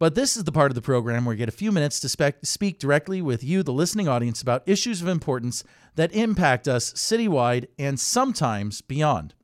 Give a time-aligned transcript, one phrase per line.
[0.00, 2.08] But this is the part of the program where you get a few minutes to
[2.08, 5.62] spec- speak directly with you, the listening audience, about issues of importance
[5.94, 9.34] that impact us citywide and sometimes beyond.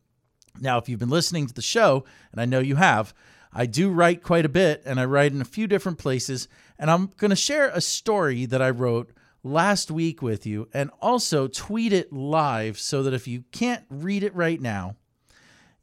[0.58, 3.12] Now, if you've been listening to the show, and I know you have,
[3.52, 6.48] I do write quite a bit and I write in a few different places.
[6.78, 10.90] And I'm going to share a story that I wrote last week with you and
[11.02, 14.96] also tweet it live so that if you can't read it right now,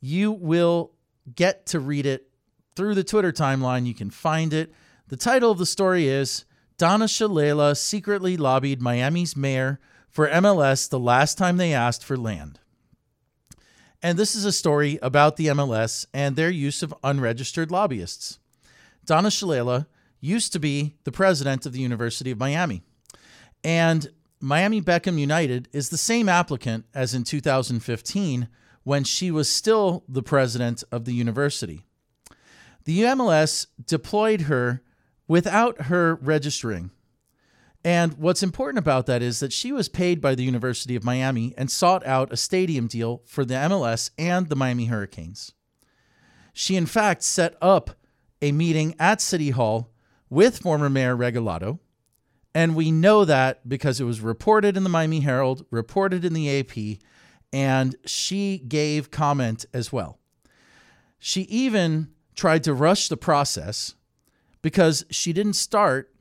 [0.02, 0.94] you will
[1.36, 2.33] get to read it
[2.76, 3.86] through the Twitter timeline.
[3.86, 4.74] You can find it.
[5.08, 6.46] The title of the story is
[6.78, 12.60] Donna Shalala secretly lobbied Miami's mayor for MLS the last time they asked for land.
[14.02, 18.38] And this is a story about the MLS and their use of unregistered lobbyists.
[19.06, 19.88] Donna Shalala
[20.20, 22.82] used to be the president of the University of Miami.
[23.64, 24.10] And
[24.40, 28.50] Miami Beckham United is the same applicant as in 2015
[28.84, 31.86] when she was still the president of the university.
[32.86, 34.82] The MLS deployed her
[35.28, 36.92] without her registering.
[37.86, 41.54] And what's important about that is that she was paid by the University of Miami
[41.58, 45.54] and sought out a stadium deal for the MLS and the Miami Hurricanes.
[46.54, 47.92] She, in fact, set up
[48.42, 49.92] a meeting at City Hall
[50.30, 51.80] with former Mayor Regalado.
[52.56, 56.60] And we know that because it was reported in the Miami Herald, reported in the
[56.60, 57.00] AP,
[57.52, 60.20] and she gave comment as well.
[61.20, 63.96] She even tried to rush the process
[64.62, 66.14] because she didn't start,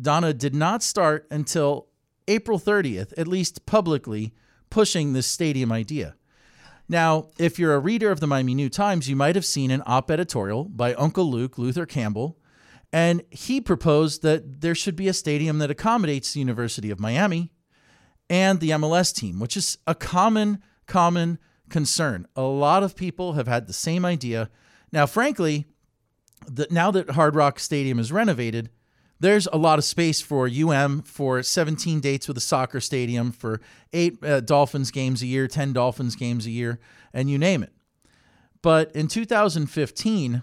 [0.00, 1.88] Donna did not start until
[2.28, 4.32] April 30th, at least publicly,
[4.70, 6.14] pushing this stadium idea.
[6.88, 9.82] Now, if you're a reader of the Miami New Times, you might have seen an
[9.86, 12.36] op editorial by Uncle Luke, Luther Campbell,
[12.92, 17.52] and he proposed that there should be a stadium that accommodates the University of Miami
[18.28, 21.38] and the MLS team, which is a common, common
[21.68, 22.26] concern.
[22.34, 24.50] A lot of people have had the same idea.
[24.92, 25.66] Now, frankly,
[26.46, 28.70] the, now that Hard Rock Stadium is renovated,
[29.20, 33.60] there's a lot of space for UM for 17 dates with a soccer stadium, for
[33.92, 36.80] eight uh, Dolphins games a year, 10 Dolphins games a year,
[37.12, 37.72] and you name it.
[38.62, 40.42] But in 2015,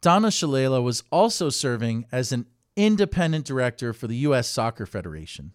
[0.00, 2.46] Donna Shalala was also serving as an
[2.76, 4.48] independent director for the U.S.
[4.48, 5.52] Soccer Federation.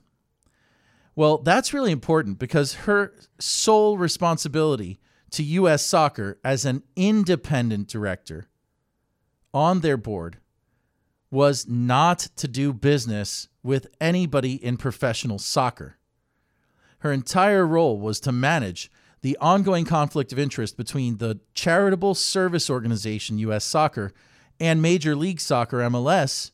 [1.16, 5.00] Well, that's really important because her sole responsibility
[5.32, 5.86] to U.S.
[5.86, 8.48] soccer as an independent director
[9.54, 10.38] on their board
[11.30, 15.98] was not to do business with anybody in professional soccer.
[17.00, 18.90] Her entire role was to manage
[19.22, 24.14] the ongoing conflict of interest between the charitable service organization US Soccer
[24.60, 26.52] and Major League Soccer MLS,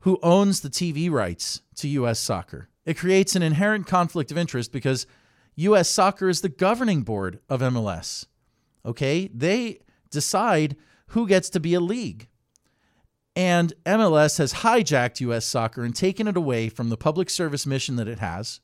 [0.00, 2.68] who owns the TV rights to US Soccer.
[2.86, 5.06] It creates an inherent conflict of interest because
[5.58, 8.26] US Soccer is the governing board of MLS.
[8.84, 9.28] Okay?
[9.34, 10.76] They decide
[11.08, 12.28] who gets to be a league.
[13.34, 17.96] And MLS has hijacked US soccer and taken it away from the public service mission
[17.96, 18.60] that it has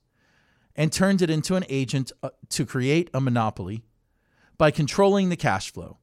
[0.77, 3.85] and turned it into an agent uh, to create a monopoly
[4.57, 5.99] by controlling the cash flow.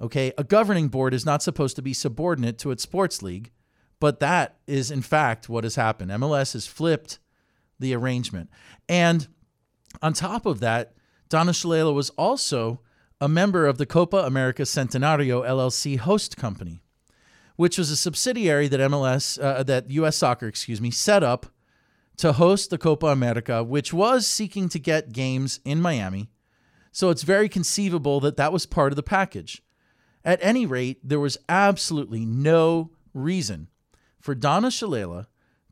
[0.00, 3.50] Okay, a governing board is not supposed to be subordinate to its sports league,
[4.00, 6.10] but that is in fact what has happened.
[6.10, 7.18] MLS has flipped
[7.78, 8.50] the arrangement.
[8.88, 9.28] And
[10.02, 10.94] on top of that,
[11.28, 12.80] Donna Shalala was also
[13.20, 16.82] a member of the Copa America Centenario LLC host company,
[17.56, 20.16] which was a subsidiary that MLS, uh, that U.S.
[20.16, 21.46] Soccer, excuse me, set up
[22.16, 26.30] to host the Copa America, which was seeking to get games in Miami.
[26.92, 29.62] So it's very conceivable that that was part of the package.
[30.24, 33.68] At any rate, there was absolutely no reason
[34.20, 35.26] for Donna Shalala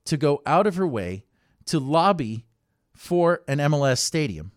[0.05, 1.25] to go out of her way
[1.67, 2.45] to lobby
[2.95, 4.53] for an MLS stadium,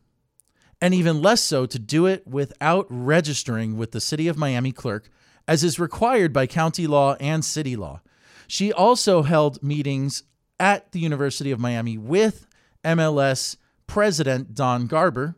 [0.82, 5.10] and even less so to do it without registering with the City of Miami clerk,
[5.48, 8.02] as is required by county law and city law.
[8.48, 10.24] She also held meetings
[10.60, 12.48] at the University of Miami with
[12.84, 15.36] MLS President Don Garber,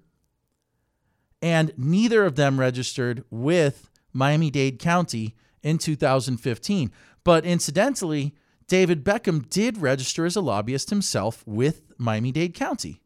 [1.41, 6.91] and neither of them registered with Miami Dade County in 2015.
[7.23, 8.33] But incidentally,
[8.67, 13.01] David Beckham did register as a lobbyist himself with Miami Dade County,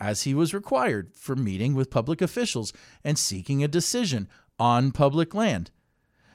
[0.00, 2.72] as he was required for meeting with public officials
[3.04, 4.26] and seeking a decision
[4.58, 5.70] on public land.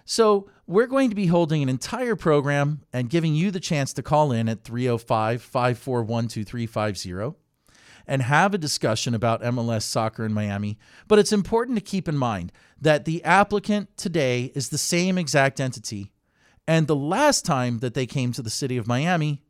[0.05, 4.03] So, we're going to be holding an entire program and giving you the chance to
[4.03, 7.37] call in at 305 541 2350
[8.05, 10.77] and have a discussion about MLS soccer in Miami.
[11.07, 15.59] But it's important to keep in mind that the applicant today is the same exact
[15.59, 16.11] entity.
[16.67, 19.41] And the last time that they came to the city of Miami,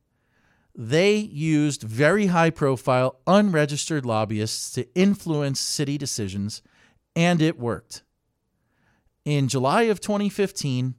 [0.75, 6.61] they used very high profile, unregistered lobbyists to influence city decisions,
[7.15, 8.03] and it worked.
[9.25, 10.93] In July of 2015,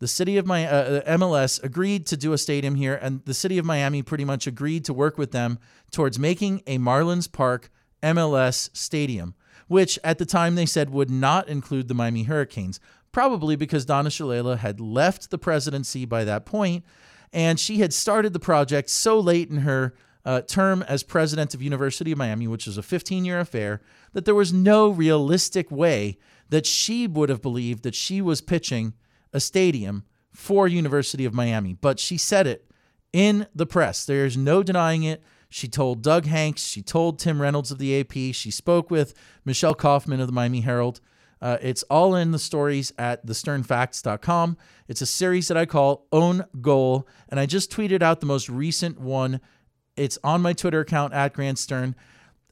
[0.00, 3.58] the city of my uh, MLS agreed to do a stadium here, and the city
[3.58, 5.58] of Miami pretty much agreed to work with them
[5.92, 7.70] towards making a Marlins Park
[8.02, 9.34] MLS stadium,
[9.68, 12.80] which at the time they said would not include the Miami Hurricanes,
[13.12, 16.84] probably because Donna Shalala had left the presidency by that point,
[17.32, 21.62] and she had started the project so late in her uh, term as president of
[21.62, 23.80] University of Miami, which was a 15-year affair,
[24.12, 26.18] that there was no realistic way
[26.50, 28.92] that she would have believed that she was pitching
[29.32, 32.70] a stadium for University of Miami, but she said it
[33.12, 34.04] in the press.
[34.04, 35.22] There's no denying it.
[35.48, 39.14] She told Doug Hanks, she told Tim Reynolds of the AP, she spoke with
[39.44, 41.00] Michelle Kaufman of the Miami Herald.
[41.42, 44.56] Uh, it's all in the stories at thesternfacts.com.
[44.88, 48.48] It's a series that I call Own Goal, and I just tweeted out the most
[48.48, 49.40] recent one.
[49.96, 51.94] It's on my Twitter account at Grant Stern.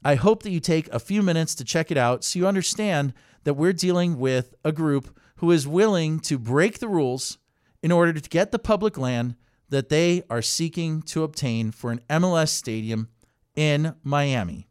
[0.05, 3.13] I hope that you take a few minutes to check it out so you understand
[3.45, 7.39] that we're dealing with a group who is willing to break the rules
[7.83, 9.35] in order to get the public land
[9.69, 13.09] that they are seeking to obtain for an MLS stadium
[13.55, 14.69] in Miami.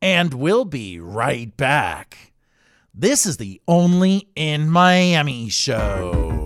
[0.00, 2.33] And we'll be right back.
[2.96, 6.43] This is the Only in Miami show.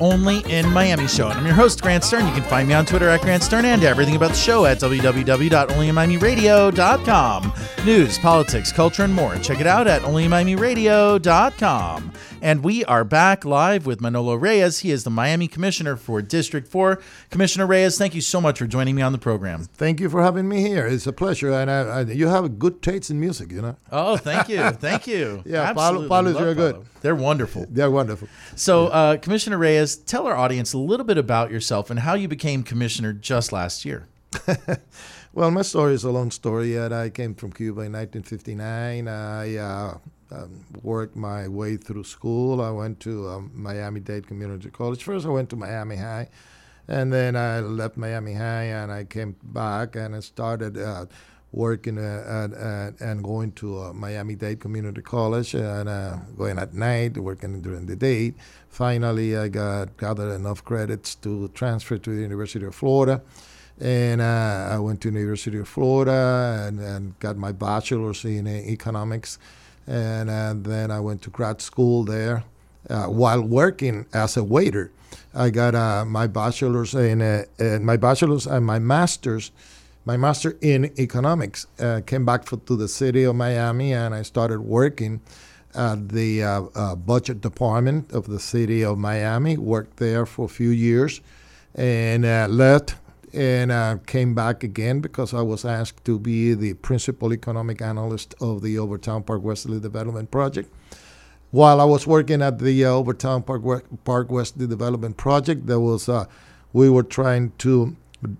[0.00, 2.26] Only in Miami show, and I'm your host, Grant Stern.
[2.26, 4.78] You can find me on Twitter at Grant Stern and everything about the show at
[4.78, 7.52] www.onlyinmiamiradio.com.
[7.84, 9.36] News, politics, culture, and more.
[9.36, 12.12] Check it out at onlyinmiamiradio.com.
[12.46, 14.78] And we are back live with Manolo Reyes.
[14.78, 17.02] He is the Miami Commissioner for District 4.
[17.28, 19.64] Commissioner Reyes, thank you so much for joining me on the program.
[19.74, 20.86] Thank you for having me here.
[20.86, 23.50] It's a pleasure, and I, I, you have a good taste in music.
[23.50, 24.60] You know, Oh, thank you.
[24.70, 25.42] Thank you.
[25.44, 26.08] Yeah, Paulo- Absolutely.
[26.08, 26.86] Paulo's Love very good.
[27.00, 27.66] They're wonderful.
[27.68, 28.28] they're wonderful.
[28.54, 32.28] So, uh, Commissioner Reyes, tell our audience a little bit about yourself and how you
[32.28, 34.06] became commissioner just last year.
[35.36, 36.72] Well, my story is a long story.
[36.72, 39.06] Yet I came from Cuba in 1959.
[39.06, 39.98] I uh,
[40.30, 42.60] um, worked my way through school.
[42.60, 45.02] I went to um, Miami Dade Community College.
[45.02, 46.28] First, I went to Miami High,
[46.88, 51.06] And then I left Miami High and I came back and I started uh,
[51.52, 56.58] working uh, at, at, and going to uh, Miami Dade Community College and uh, going
[56.58, 58.34] at night, working during the day.
[58.68, 63.22] Finally, I got gathered enough credits to transfer to the University of Florida.
[63.80, 68.50] And uh, I went to University of Florida and, and got my bachelor's in uh,
[68.50, 69.38] economics.
[69.86, 72.44] And uh, then I went to grad school there
[72.90, 74.90] uh, while working as a waiter.
[75.34, 79.52] I got uh, my bachelor's in uh, uh, my bachelor's and my master's,
[80.04, 81.66] my master in economics.
[81.78, 85.20] Uh, came back for, to the city of Miami and I started working
[85.74, 86.40] at the
[87.04, 89.58] budget department of the city of Miami.
[89.58, 91.20] Worked there for a few years,
[91.74, 92.94] and left
[93.32, 98.34] and uh, came back again because I was asked to be the principal economic analyst
[98.40, 100.72] of the Overtown Park Westerly Development Project.
[101.50, 105.80] While I was working at the uh, Overtown Park, we- Park Westerly Development Project, there
[105.80, 106.26] was uh,
[106.72, 107.96] we were trying to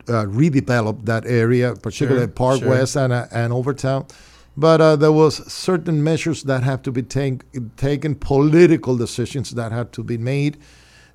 [0.09, 2.71] uh, redevelop that area, particularly Sure, Park sure.
[2.71, 4.07] West and, uh, and Overtown.
[4.57, 7.43] But uh, there was certain measures that have to be take,
[7.77, 10.57] taken, political decisions that had to be made,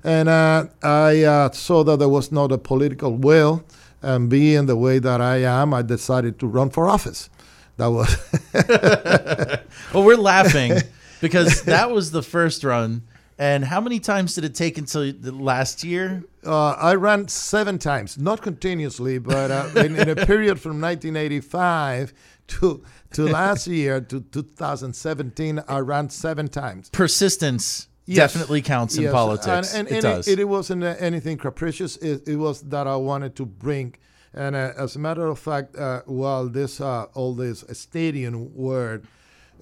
[0.04, 3.64] and uh, I uh, saw that there was not a political will,
[4.02, 7.30] and being the way that I am, I decided to run for office.
[7.76, 8.16] That was
[9.94, 10.74] Well, we're laughing
[11.20, 13.02] because that was the first run.
[13.38, 16.22] And how many times did it take until the last year?
[16.46, 22.12] uh, I ran seven times, not continuously, but uh, in, in a period from 1985
[22.48, 26.88] to to last year to 2017, I ran seven times.
[26.90, 28.32] Persistence Yes.
[28.32, 29.74] definitely counts in Yes, politics.
[29.74, 30.28] And, and, it and does.
[30.28, 31.96] It, it wasn't anything capricious.
[31.96, 33.94] It, it was that I wanted to bring.
[34.34, 39.06] And uh, as a matter of fact, uh, while this uh, all this stadium word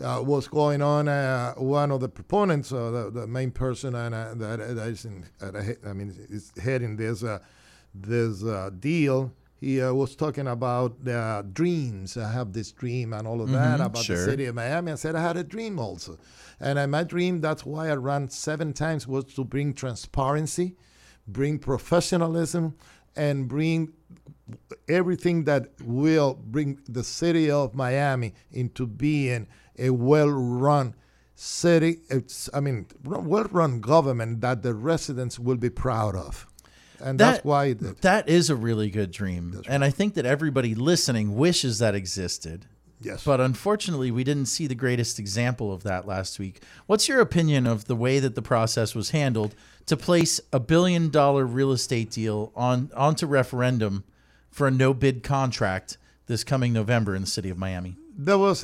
[0.00, 4.14] uh, was going on, uh, one of the proponents, uh, the, the main person, and
[4.14, 7.40] uh, that, that is in, I mean, is heading this uh,
[7.94, 9.32] this uh, deal.
[9.60, 12.16] He uh, was talking about uh, dreams.
[12.16, 14.16] I have this dream and all of that about sure.
[14.16, 14.92] the city of Miami.
[14.92, 16.16] I said I had a dream also,
[16.58, 20.76] and in my dream that's why I ran seven times was to bring transparency,
[21.28, 22.74] bring professionalism,
[23.14, 23.92] and bring
[24.88, 29.46] everything that will bring the city of Miami into being
[29.78, 30.94] a well-run
[31.34, 32.00] city.
[32.08, 36.46] It's I mean well-run government that the residents will be proud of,
[37.00, 37.72] and that's why.
[37.72, 39.62] That is a really good dream.
[39.68, 42.66] And I think that everybody listening wishes that existed.
[43.00, 46.62] yes, But unfortunately, we didn't see the greatest example of that last week.
[46.86, 49.54] What's your opinion of the way that the process was handled
[49.86, 54.04] to place a billion dollar real estate deal on onto referendum
[54.50, 57.96] for a no bid contract this coming November in the city of Miami?
[58.16, 58.62] there was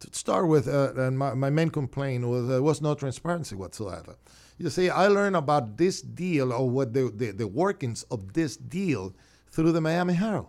[0.00, 4.14] to start with, uh, and my, my main complaint was there was no transparency whatsoever.
[4.58, 8.56] You see, I learned about this deal or what the, the, the workings of this
[8.56, 9.14] deal
[9.50, 10.48] through the Miami Herald.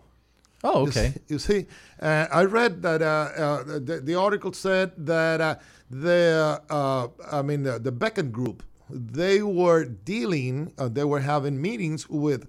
[0.64, 1.12] Oh, You okay.
[1.14, 1.66] see- You see,
[2.02, 5.54] uh, I read that uh, uh, the, the article said that uh,
[5.90, 11.60] the, uh, I mean, the, the Beckham Group, they were dealing, uh, they were having
[11.62, 12.46] meetings with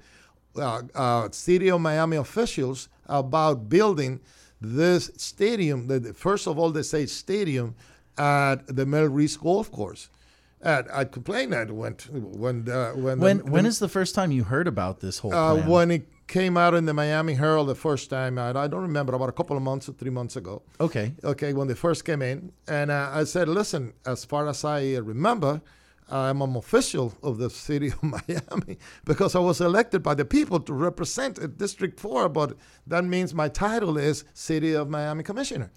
[0.58, 4.20] uh, uh, city of Miami officials about building
[4.60, 5.88] this stadium.
[5.88, 7.76] The, the- first of all, they say stadium
[8.18, 10.10] at the Mel Reese Golf Course.
[10.64, 14.32] And I complained that when when uh, when When the, when is the first time
[14.32, 17.76] you heard about this whole uh, when it came out in the Miami Herald the
[17.76, 20.62] first time, I, I don't remember, about a couple of months or three months ago.
[20.80, 21.14] okay.
[21.24, 24.96] Okay, when they first came in, and uh, I said, "Listen, as far as I
[24.98, 25.62] remember,
[26.10, 30.60] I'm an official of the city of Miami because I was elected by the people
[30.60, 35.72] to represent District Four, but that means my title is City of Miami Commissioner.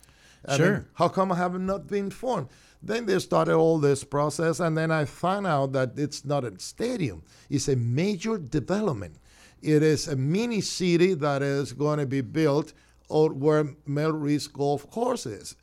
[0.46, 0.72] I Sure.
[0.72, 2.48] mean, how come I have not been informed?
[2.82, 6.52] Then they started all this process, and then I found out that it's not a
[6.58, 9.16] stadium; it's a major development.
[9.62, 12.74] It is a mini city that is going to be built
[13.10, 15.56] out where Mel Reese Golf Course is,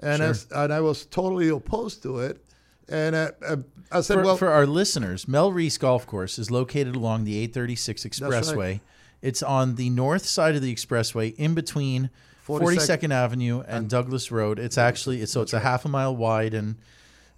[0.00, 2.44] and as, and I was totally opposed to it.
[2.88, 3.56] And uh, uh,
[3.90, 7.38] I said, For, "Well, for our listeners, Mel Reese Golf Course is located along the
[7.38, 8.30] 836 right.
[8.30, 8.80] Expressway.
[9.22, 12.10] It's on the north side of the expressway, in between
[12.46, 14.58] 42nd 42nd Avenue and Douglas Road.
[14.58, 16.76] It's actually it's, so it's a half a mile wide and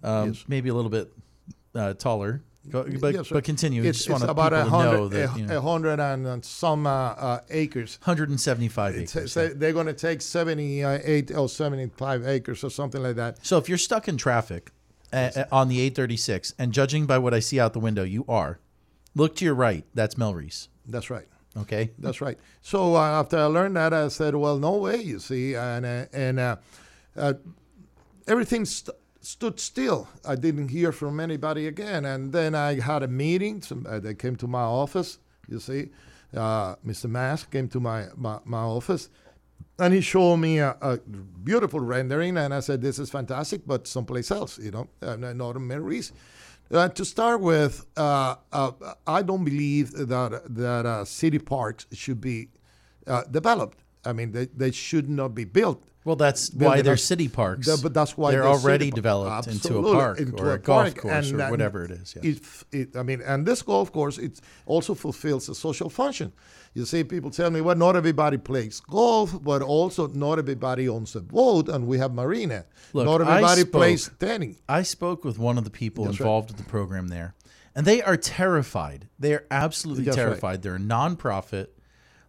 [0.03, 0.45] um, Yes.
[0.49, 1.13] maybe a little bit
[1.75, 2.43] uh, taller.
[2.69, 3.83] Go, but, yes, but continue.
[3.83, 6.87] It's, just it's about a know hundred, that a, you a hundred and uh, some
[6.87, 9.33] uh, uh, acres." 175 It's- acres.
[9.33, 13.45] so they're going to take 78 or 75 acres or something like that.
[13.47, 14.71] So if you're stuck in traffic
[15.13, 18.27] uh, uh, on the 836, and judging by what I see out the window, you
[18.29, 18.59] are.
[19.15, 19.85] Look to your right.
[19.95, 20.69] That's Mel Reese.
[20.87, 21.27] That's right.
[21.61, 21.91] Okay.
[21.99, 22.39] That's right.
[22.63, 26.07] So uh, after I learned that, I said, "Well, no way." You see, and uh,
[26.13, 26.57] and uh,
[27.17, 27.35] uh,
[28.27, 30.09] everything st- stood still.
[30.25, 32.05] I didn't hear from anybody again.
[32.05, 33.63] And then I had a meeting.
[33.87, 35.91] Uh, they came to my office, You see,
[36.37, 37.11] uh, Mr.
[37.11, 39.09] Mas came to my, my, my office
[39.79, 43.87] and he showed me a, a beautiful rendering, and I said, "This is fantastic, but
[43.87, 46.13] someplace else, you know, not in Mary's."
[46.71, 48.73] Uh, to start with, uh, uh,
[49.07, 52.49] I don't believe that that uh, city parks should be
[53.07, 53.79] uh, developed.
[54.05, 55.83] I mean, they, they should not be built.
[56.05, 57.67] Well, that's Build why they're city parks.
[57.67, 60.59] The- but that's why they're they're already developed into a park into or a, a
[60.59, 62.15] golf park, course and or whatever it is.
[62.17, 62.25] Yes.
[62.25, 66.33] It, it, I mean, and this golf course it also fulfills a social function.
[66.75, 71.17] You see, people tell me, well, not everybody plays golf, but also not everybody owns
[71.17, 72.67] a boat, and we have marina.
[72.93, 74.57] Look, not everybody spoke- plays tennis.
[74.69, 76.27] I spoke with one of the people That's right.
[76.27, 77.35] involved with the program there,
[77.75, 79.09] and they are terrified.
[79.19, 80.25] They are absolutely That's right.
[80.25, 80.63] terrified.
[80.63, 81.69] They're a nonprofit.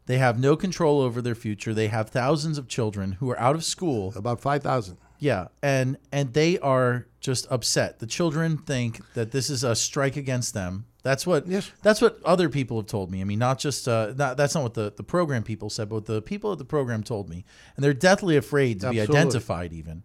[0.07, 1.73] They have no control over their future.
[1.73, 4.11] They have thousands of children who are out of school.
[4.15, 4.97] About five thousand.
[5.19, 7.99] Yeah, and and they are just upset.
[7.99, 10.85] The children think that this is a strike against them.
[11.01, 11.71] That's what Yes.
[11.81, 13.21] that's what other people have told me.
[13.21, 15.95] I mean, not just uh, not, that's not what the, the program people said, but
[15.95, 19.71] what the people at the program told me, and they're deathly afraid to be identified.
[19.73, 20.03] Even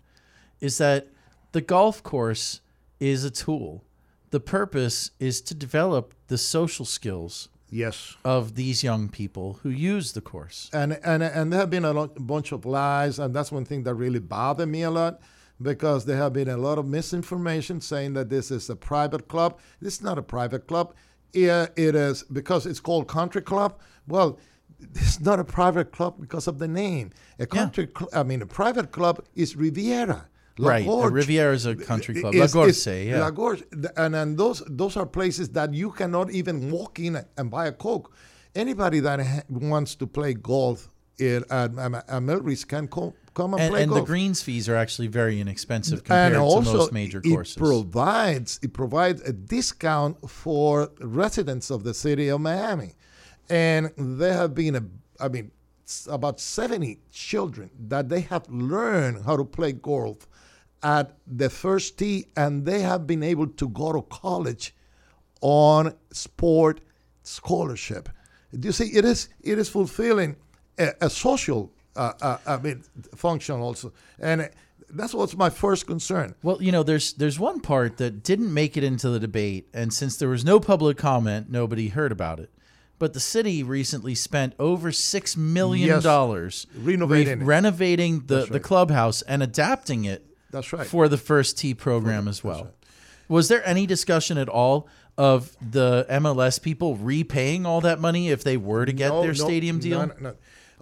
[0.61, 1.09] is that
[1.53, 2.61] the golf course
[3.01, 3.85] is a tool.
[4.31, 8.17] The purpose is to develop the social skills Yes.
[8.25, 10.71] of these young people who use the course.
[10.73, 13.95] and and and there have been a bunch of lies, and that's one thing that
[13.95, 15.21] really bothered me a lot,
[15.61, 19.59] because there have been a lot of misinformation saying that this is a private club.
[19.81, 20.95] This is not a private club.
[21.33, 23.79] Yeah, it is because it's called country club.
[24.07, 24.39] Well,
[24.81, 27.11] it's not a private club because of the name.
[27.39, 30.29] A country, cl- I mean, a private club is Riviera.
[30.59, 31.13] La Right, Gorge.
[31.13, 32.35] Riviera is a country club.
[32.35, 33.19] Is- La Gorge, is- yeah.
[33.21, 33.65] La Gorge,
[33.97, 37.73] and and those those are places that you cannot even walk in and buy a
[37.73, 38.13] coke.
[38.55, 43.55] Anybody that ha- wants to play golf in at, at, at Melreese can co- come
[43.55, 44.07] and, and, play and the golf.
[44.07, 47.57] greens fees are actually very inexpensive compared and also, to most major courses.
[47.57, 47.83] it courses.
[47.83, 52.95] provides it provides a discount for residents of the city of Miami,
[53.49, 54.85] and there have been a
[55.21, 55.51] I mean
[56.09, 60.27] about seventy children that they have learned how to play golf
[60.83, 64.75] at the first tee, and they have been able to go to college
[65.41, 66.81] on sport
[67.23, 68.09] scholarship.
[68.59, 68.87] Do you see?
[68.87, 70.37] It is it is fulfilling
[70.79, 72.83] a, a social uh, uh, I mean
[73.15, 74.51] function also, and
[74.91, 76.35] that's what's my first concern.
[76.43, 79.93] well, you know, there's there's one part that didn't make it into the debate, and
[79.93, 82.51] since there was no public comment, nobody heard about it.
[82.99, 86.03] But the city recently spent over six million Yes.
[86.05, 87.45] dollars Renovating it.
[87.45, 90.87] renovating the, That's the clubhouse and adapting it That's right.
[90.87, 92.71] for the first tee program as well.
[93.29, 94.87] Was there any discussion at all
[95.19, 99.33] of the MLS people repaying all that money if they were to get No, their
[99.33, 99.99] no, stadium deal?
[99.99, 100.35] no, no, no.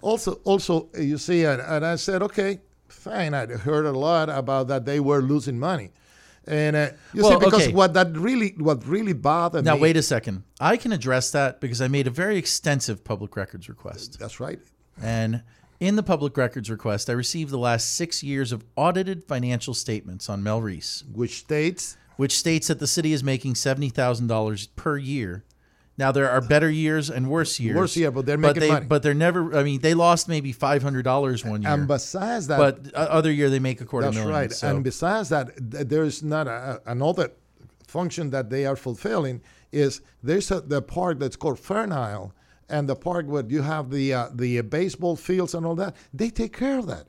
[0.03, 3.33] Also, also, uh, you see, and, and I said, okay, fine.
[3.33, 5.91] I heard a lot about that they were losing money,
[6.45, 7.73] and uh, you Well, see, because okay.
[7.73, 9.79] what that really, what really bothered Now me.
[9.79, 10.43] Now wait a second.
[10.59, 14.19] I can address that because I made a very extensive public records request.
[14.19, 14.59] That's right.
[15.01, 15.41] And
[15.79, 20.29] in the public records request, I received the last six years of audited financial statements
[20.29, 24.67] on Mel Reese, Which states which states that the city is making seventy thousand dollars
[24.67, 25.45] per year.
[25.97, 27.75] Now there are better years and worse years.
[27.75, 28.85] Worse year, but they're but making they, money.
[28.87, 29.55] But they're never.
[29.55, 33.31] I mean, they lost maybe five hundred dollars one year, and besides that, but other
[33.31, 34.33] year they make a quarter That's million.
[34.33, 34.51] right.
[34.51, 34.69] So.
[34.69, 37.31] And besides that, there's not a, another
[37.87, 42.33] function that they are fulfilling is there's a, the park that's called Fern Isle
[42.69, 45.95] and the park where you have the uh, the baseball fields and all that.
[46.11, 47.05] They take care of that.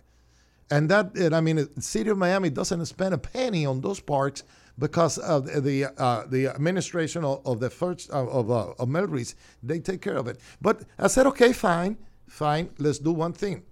[0.70, 4.42] And that, I mean, the city of Miami doesn't spend a penny on those parks
[4.78, 9.34] because of the uh, the administration of, of the first uh, of uh, of Melreese.
[9.62, 10.40] They take care of it.
[10.60, 12.70] But I said, okay, fine, fine.
[12.78, 13.62] Let's do one thing.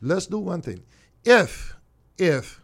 [0.00, 0.82] Let's do one thing.
[1.24, 1.76] If
[2.16, 2.60] if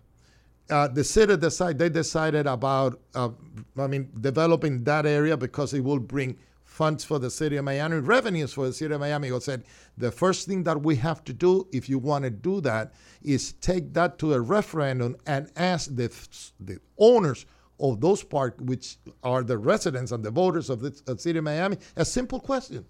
[0.71, 3.31] uh, the city decide they decided about uh,
[3.79, 7.99] I mean developing that area because it will bring funds for the city of Miami,
[7.99, 9.31] revenues for the city of Miami.
[9.31, 9.63] I said
[9.97, 13.53] the first thing that we have to do if you want to do that is
[13.53, 16.11] take that to a referendum and ask the
[16.59, 17.47] the owners
[17.81, 21.45] of those parks, which are the residents and the voters of the of city of
[21.45, 22.85] Miami, a simple question: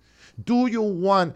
[0.44, 1.34] Do you want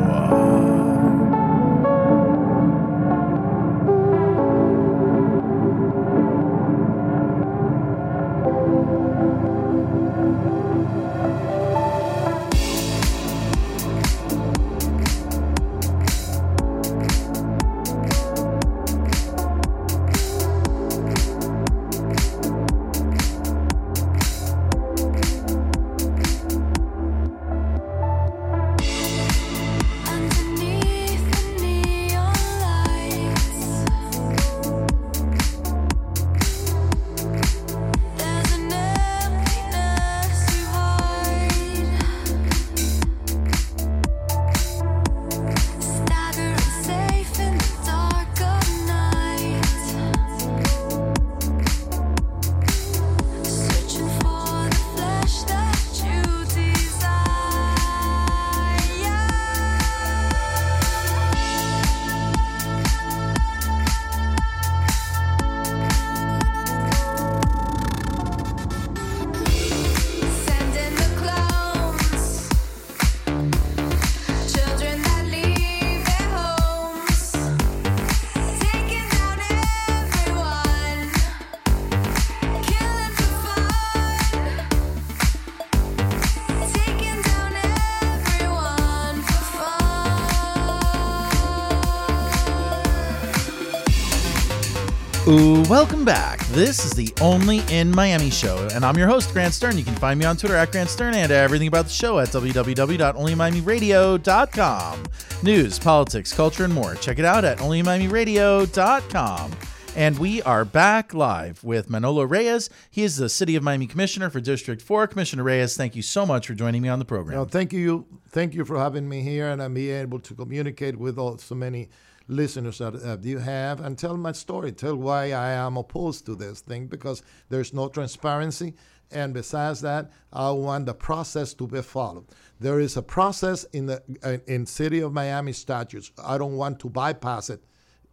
[95.71, 96.45] Welcome back.
[96.47, 99.77] This is the Only in Miami show, and I'm your host, Grant Stern.
[99.77, 102.27] You can find me on Twitter at Grant Stern and everything about the show at
[102.27, 105.03] www.onlymiamiradio.com.
[105.43, 106.95] News, politics, culture, and more.
[106.95, 109.51] Check it out at onlymiamiradio.com.
[109.95, 112.69] And we are back live with Manolo Reyes.
[112.89, 115.07] He is the City of Miami Commissioner for District 4.
[115.07, 117.37] Commissioner Reyes, thank you so much for joining me on the program.
[117.37, 120.97] No, thank you, thank you for having me here, and I'm being able to communicate
[120.97, 121.87] with all so many
[122.27, 126.35] listeners that uh, you have, and tell my story, tell why I am opposed to
[126.35, 128.73] this thing because there's no transparency,
[129.11, 132.25] and besides that, I want the process to be followed.
[132.59, 136.11] There is a process in the uh, in City of Miami statutes.
[136.23, 137.63] I don't want to bypass it.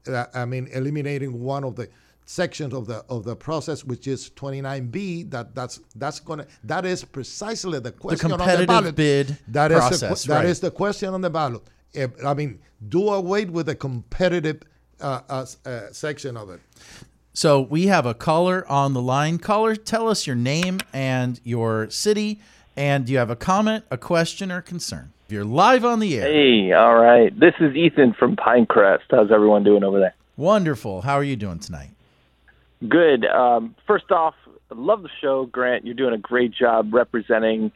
[0.07, 1.89] Uh, I mean, eliminating one of the
[2.25, 5.31] sections of the of the process, which is 29B.
[5.31, 8.97] That that's that's gonna that is precisely the question on the competitive ballot.
[8.97, 10.45] bid That is the, process, that right.
[10.47, 11.63] is the question on the ballot.
[11.93, 14.63] If, I mean, do away with the competitive
[15.01, 16.61] uh, uh, uh, section of it.
[17.33, 19.39] So we have a caller on the line.
[19.39, 22.41] Caller, tell us your name and your city,
[22.77, 25.13] and do you have a comment, a question, or concern?
[25.29, 26.27] You're live on the air.
[26.27, 27.39] Hey, all right.
[27.39, 29.03] This is Ethan from Pinecrest.
[29.11, 30.15] How's everyone doing over there?
[30.37, 31.03] Wonderful.
[31.03, 31.91] How are you doing tonight?
[32.89, 33.27] Good.
[33.27, 34.35] Um, first off,
[34.71, 35.85] love the show, Grant.
[35.85, 37.73] You're doing a great job representing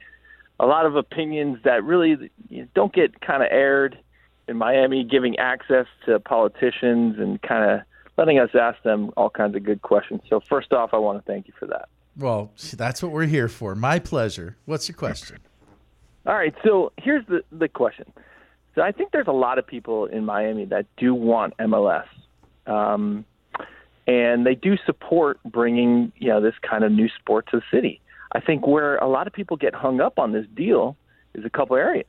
[0.63, 2.31] a lot of opinions that really
[2.73, 3.99] don't get kind of aired
[4.47, 7.81] in Miami, giving access to politicians and kind of
[8.17, 10.23] letting us ask them all kinds of good questions.
[10.31, 11.89] So, first off, I want to thank you for that.
[12.17, 13.75] Well, that's what we're here for.
[13.75, 14.57] My pleasure.
[14.65, 15.39] What's your question?
[16.27, 18.13] All right, so here's the the question.
[18.77, 22.07] So I think there's a lot of people in Miami that do want MLS,
[22.67, 23.25] um,
[24.07, 28.01] and they do support bringing you know this kind of new sport to the city.
[28.33, 30.97] I think where a lot of people get hung up on this deal
[31.35, 32.07] is a couple areas.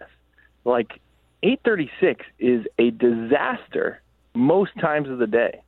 [0.66, 1.00] Like
[1.44, 4.02] 836 is a disaster
[4.34, 5.62] most times of the day.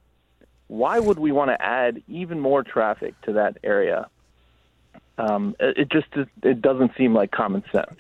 [0.68, 4.08] Why would we want to add even more traffic to that area?
[5.18, 6.08] Um, it it just
[6.44, 8.00] it doesn't seem like common sense.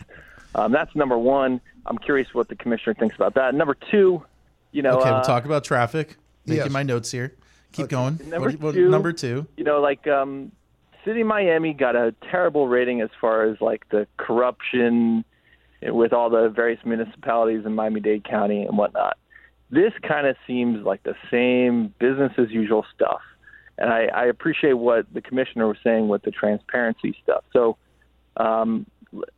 [0.55, 1.61] Um, that's number one.
[1.85, 3.53] I'm curious what the commissioner thinks about that.
[3.53, 4.23] Number two,
[4.71, 6.15] you know, Okay, uh, we'll talk about traffic.
[6.47, 6.71] Making Yes.
[6.71, 7.33] my notes here.
[7.73, 8.19] Keep going.
[8.29, 9.45] Number What- what- two- number two.
[9.57, 10.51] you know, like um,
[11.05, 15.23] City of Miami got a terrible rating as far as like the corruption
[15.81, 19.17] with all the various municipalities in Miami-Dade County and whatnot.
[19.69, 23.21] This kind of seems like the same business as usual stuff,
[23.77, 27.43] and I, I appreciate what the commissioner was saying with the transparency stuff.
[27.53, 27.77] So,
[28.37, 28.85] um,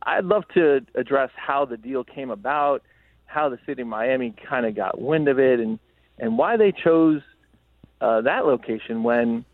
[0.02, 2.82] I'd love to address how the deal came about.
[3.28, 5.78] how the city of Miami kind of got wind of it and
[6.18, 7.22] and why they chose
[8.00, 9.44] uh, that location when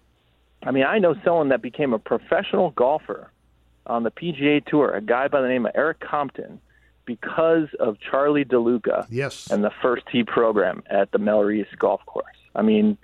[0.64, 3.30] I mean I know someone that became a professional golfer
[3.86, 6.60] on the PGA Tour, a guy by the name of Erik Compton,
[7.04, 9.50] because of Charlie DeLuca Yes.
[9.50, 12.36] and the first tee program at the Melreese Golf Course.
[12.54, 12.96] I mean,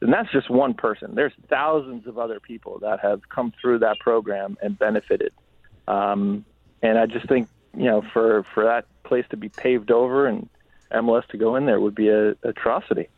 [0.00, 1.14] and that's just one person.
[1.14, 5.32] There's thousands of other people that have come through that program and benefited.
[5.86, 6.44] Um,
[6.82, 10.48] and I just think, you know, for for that place to be paved over and
[10.92, 13.08] MLS to go in there would be a atrocity.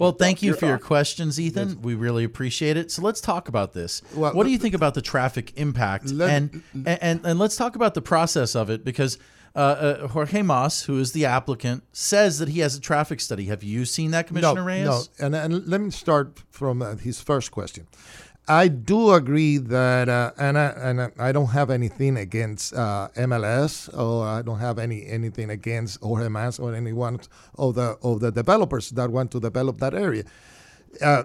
[0.00, 0.86] Well, thank you Your for your thoughts.
[0.86, 1.82] questions, Ethan.
[1.82, 2.90] We really appreciate it.
[2.90, 4.02] So let's talk about this.
[4.14, 6.10] Well, what do you think about the traffic impact?
[6.10, 9.18] let- and, and and let's talk about the process of it because
[9.54, 13.46] uh, uh, Jorge Mas, who is the applicant, says that he has a traffic study.
[13.46, 14.86] Have you seen that, Commissioner no, Reyes?
[14.86, 17.86] No, and, and let me start from uh, his first question.
[18.48, 23.88] I do agree that, uh, and I, and I- don't have anything against uh, MLS,
[23.96, 27.20] or I don't have any anything against Mas or anyone
[27.56, 30.24] of the of the developers that want to develop that area.
[31.00, 31.24] Uh,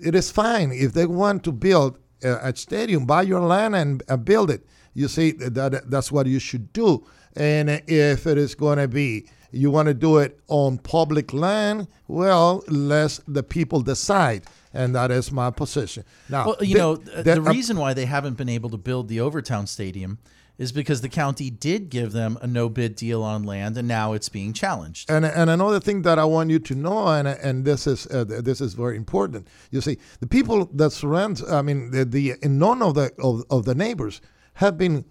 [0.00, 4.02] it is fine if they want to build a, a stadium, buy your land and
[4.24, 4.64] build it.
[4.94, 7.04] You see that that's what you should do.
[7.36, 11.88] And if it is going to be you want to do it on public land,
[12.08, 16.04] well, let the people decide, and that is my position.
[16.28, 18.76] Now, Well, you the- know, the- the uh, reason why they haven't been able to
[18.78, 20.18] build the Overtown Stadium
[20.58, 24.12] is because the county did give them a no bid deal on land, and now
[24.12, 25.10] it's being challenged.
[25.10, 28.24] And, and another thing that I want you to know, and and this is uh,
[28.24, 29.46] this is very important.
[29.70, 33.64] You see, the people that surround, I mean, the, the none of the of, of
[33.64, 34.20] the neighbors
[34.54, 35.06] have been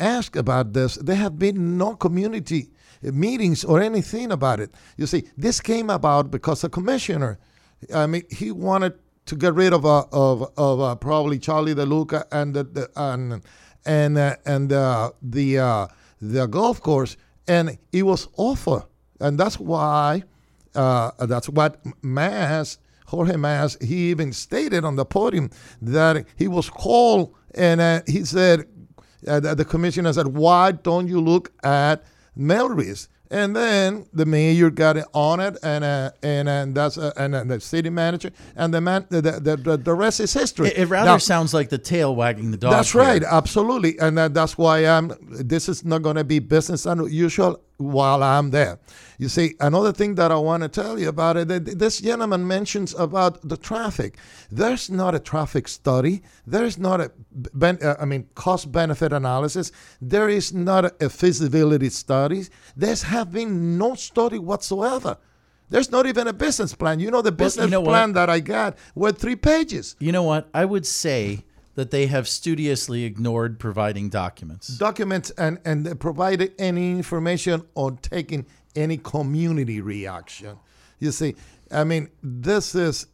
[0.00, 0.94] asked about this.
[0.96, 2.70] There have been no community
[3.12, 4.72] meetings or anything about it.
[4.96, 7.38] You see, this came about because the commissioner,
[7.94, 8.94] I mean, he wanted
[9.26, 13.42] to get rid of uh, of of uh, probably Charlie DeLuca and the, the and
[13.84, 15.86] and uh, and uh, the uh,
[16.20, 17.16] the golf course,
[17.48, 18.88] and it was awful,
[19.20, 20.22] and that's why
[20.74, 26.68] uh, that's what Mas Jorge Mas he even stated on the podium that he was
[26.68, 28.66] called and he said
[29.22, 32.02] the, the commissioner said why don't you look at
[32.38, 37.12] Melreese and then the mayor got it on it, and uh, and and that's uh,
[37.16, 40.68] and uh, the city manager, and the man, the the, the, the rest is history.
[40.68, 42.72] It, it rather Now- sounds like the tail wagging the dog.
[42.72, 43.00] that's here.
[43.02, 45.12] right, absolutely, and that, that's why I'm.
[45.22, 47.60] This is not going to be business unusual
[47.92, 48.78] while I'm there.
[49.18, 51.78] You see, another thing that I want to tell you about it.
[51.78, 54.16] This gentleman mentions about the traffic.
[54.50, 56.22] There's not a traffic study.
[56.46, 59.70] There is not a, ben, uh, I mean, cost benefit analysis.
[60.00, 62.44] There is not a, feasibility study.
[62.76, 65.18] There's have been no study whatsoever.
[65.70, 67.00] There's not even a business plan.
[67.00, 67.90] You know, the business know what?
[67.90, 69.96] plan that I got were three pages.
[69.98, 70.48] You know what?
[70.52, 74.68] I would say that they have studiously ignored providing documents.
[74.78, 80.56] documents and and provided any information on taking any community reaction.
[80.98, 81.34] You see,
[81.70, 83.06] I mean, this is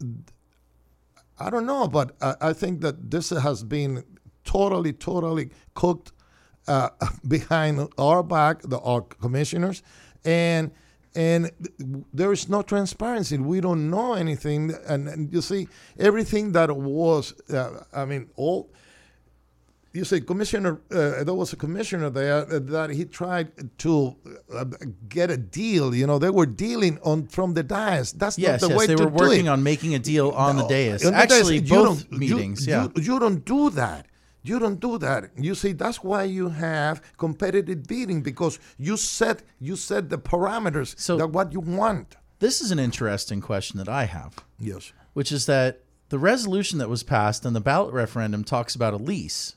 [1.38, 4.04] I don't know, but I, I think that this has been
[4.44, 6.12] totally, totally cooked
[6.68, 6.90] uh,
[7.28, 9.82] behind our back, the our commissioners,
[10.24, 10.70] and
[11.14, 11.50] and
[12.14, 13.36] there is no transparency.
[13.38, 15.68] We don't know anything, and, and you see
[15.98, 17.34] everything that was.
[17.50, 18.70] Uh, I mean, all
[19.92, 24.14] you see, commissioner uh, there was a commissioner there that he tried to
[24.54, 24.64] uh,
[25.08, 28.68] get a deal you know they were dealing on from the dais that's Yes, not
[28.68, 29.48] the yes, way they to were working it.
[29.48, 31.04] on making a deal on the No, dais.
[31.04, 32.64] on the dais, Actually, both don't- you- meetings.
[32.68, 32.86] yeah.
[32.94, 34.06] you, you don't do that
[34.42, 39.42] you don't do that you see that's why you have competitive bidding because you set
[39.59, 43.88] you set the parameters So- that what you want this is an interesting question that
[43.88, 48.42] I have, yes which is that the resolution that was passed and the ballot referendum
[48.44, 49.55] talks about a lease.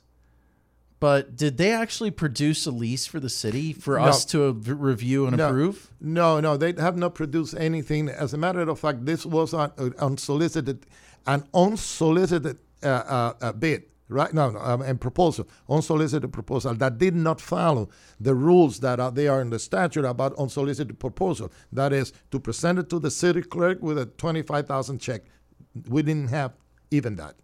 [1.00, 4.04] But did they actually produce a lease for the city for No.
[4.04, 5.48] us to review and No.
[5.48, 5.90] approve?
[6.00, 8.08] No, no, they have not produced anything.
[8.08, 10.86] As a matter of fact, this was an unsolicited,
[11.26, 14.32] an unsolicited uh, uh, uh, bid, right?
[14.32, 17.88] No, no, um, and proposal, unsolicited proposal that did not follow
[18.20, 21.50] the rules that they are there in the statute about unsolicited proposal.
[21.72, 25.22] That is to present it to the city clerk with a twenty-five thousand check.
[25.88, 26.52] We didn't have
[26.90, 27.36] even that.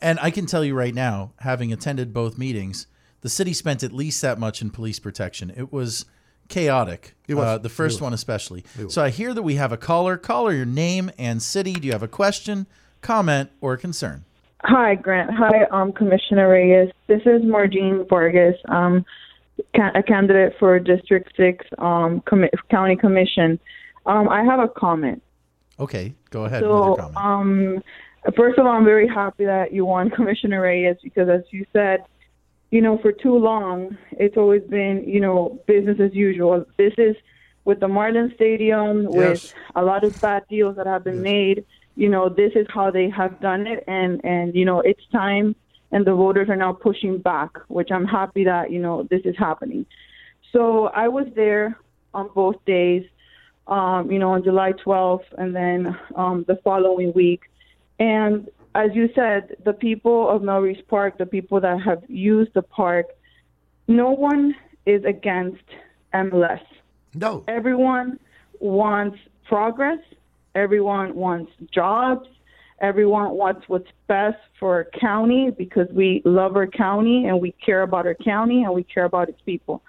[0.00, 2.86] And I can tell you right now, having attended both meetings,
[3.20, 5.52] the city spent at least that much in police protection.
[5.56, 6.04] It was
[6.48, 7.14] chaotic.
[7.28, 7.44] It was.
[7.44, 8.64] Uh, the first one especially.
[8.88, 10.16] So I hear that we have a caller.
[10.16, 11.74] Caller, your name and city.
[11.74, 12.66] Do you have a question,
[13.02, 14.24] comment, or concern?
[14.62, 15.30] Hi, Grant.
[15.34, 16.90] Hi, um, Commissioner Reyes.
[17.06, 19.04] This is Margene Vargas, um,
[19.76, 23.60] ca- a candidate for District 6 um, commi- County Commission.
[24.04, 25.22] Um, I have a comment.
[25.78, 27.82] Okay, go ahead So, um,
[28.36, 32.04] first of all, I'm very happy that you won, Commissioner Reyes, because as you said,
[32.72, 36.66] you know, for too long, it's always been, you know, business as usual.
[36.76, 37.14] This is
[37.64, 41.64] with the Marlin Stadium, with a lot of bad deals that have been made.
[41.98, 45.56] You know, this is how they have done it, and and you know, it's time,
[45.90, 49.34] and the voters are now pushing back, which I'm happy that you know this is
[49.36, 49.84] happening.
[50.52, 51.76] So I was there
[52.14, 53.04] on both days,
[53.66, 57.42] um, you know, on July 12th, and then um, the following week.
[57.98, 62.62] And as you said, the people of Melreese Park, the people that have used the
[62.62, 63.06] park,
[63.88, 64.54] no one
[64.86, 65.64] is against
[66.14, 66.62] MLS.
[67.14, 67.42] No.
[67.48, 68.20] Everyone
[68.60, 69.98] wants progress.
[70.54, 72.28] Everyone wants jobs.
[72.80, 77.82] Everyone wants what's best for our county because we love our county and we care
[77.82, 79.82] about our county and we care about its people.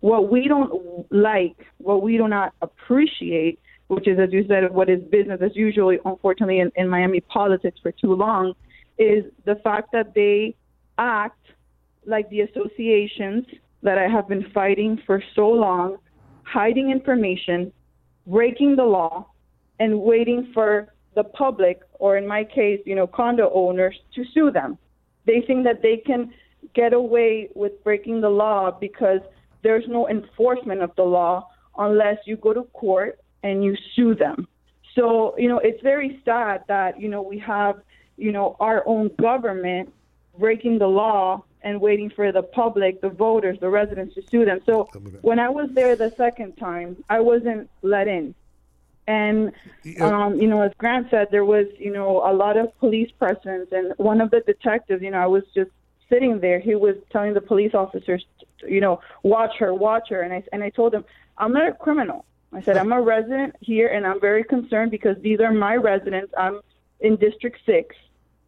[0.00, 4.90] What we don't like, what we do not appreciate, which is, as you said, what
[4.90, 8.52] is business as usual, unfortunately, in, in Miami politics for too long,
[8.98, 10.54] is the fact that they
[10.98, 11.40] act
[12.06, 13.46] like the associations
[13.82, 15.96] that I have been fighting for so long,
[16.42, 17.72] hiding information,
[18.26, 19.30] breaking the law,
[19.78, 24.50] and waiting for the public, or in my case, you know, condo owners, to sue
[24.50, 24.78] them.
[25.26, 26.32] They think that they can
[26.74, 29.20] get away with breaking the law because
[29.62, 34.46] there's no enforcement of the law unless you go to court and you sue them.
[34.94, 37.80] So, you know, it's very sad that, you know, we have,
[38.16, 39.92] you know, our own government
[40.38, 44.60] breaking the law and waiting for the public, the voters, the residents to sue them.
[44.66, 44.84] So
[45.22, 48.34] when I was there the second time, I wasn't let in.
[49.06, 49.52] And,
[50.00, 53.68] um, you know, as Grant said, there was, you know, a lot of police presence.
[53.70, 55.70] And one of the detectives, you know, I was just
[56.08, 56.58] sitting there.
[56.58, 58.24] He was telling the police officers,
[58.66, 60.22] you know, watch her, watch her.
[60.22, 61.04] And I, and I told him,
[61.36, 62.24] I'm not a criminal.
[62.52, 66.32] I said, I'm a resident here and I'm very concerned because these are my residents.
[66.38, 66.60] I'm
[67.00, 67.94] in District 6.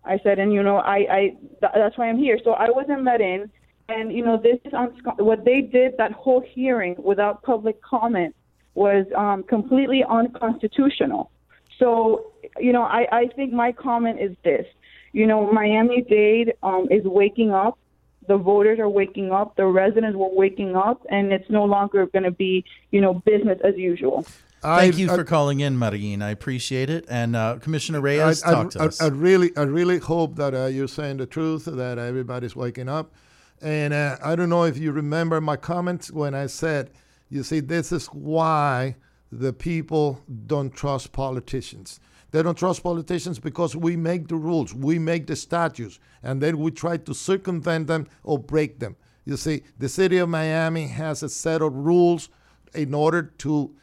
[0.04, 1.20] I said, and, you know, I, I
[1.60, 2.38] th- that's why I'm here.
[2.44, 3.50] So I wasn't let in.
[3.88, 4.88] And, you know, this is on,
[5.18, 8.34] what they did that whole hearing without public comment
[8.76, 11.30] was um, completely unconstitutional.
[11.78, 14.66] So, you know, I, I think my comment is this.
[15.12, 17.78] You know, Miami Dade um, is waking up.
[18.28, 19.56] The voters are waking up.
[19.56, 23.58] The residents were waking up, and it's no longer going to be, you know, business
[23.64, 24.26] as usual.
[24.62, 26.22] Thank you I- for calling in, Marin.
[26.22, 27.04] I appreciate it.
[27.08, 29.00] And uh, Commissioner Reyes, I, talk to I, us.
[29.00, 33.12] I, really, I really hope that uh, you're saying the truth, that everybody's waking up.
[33.62, 36.90] And uh, I don't know if you remember my comments when I said,
[37.28, 38.96] you see, this is why
[39.32, 42.00] the people don't trust politicians.
[42.30, 46.58] They don't trust politicians because we make the rules, we make the statutes, and then
[46.58, 48.96] we try to circumvent them or break them.
[49.24, 52.28] You see, the city of Miami has a set of rules
[52.74, 53.74] in order to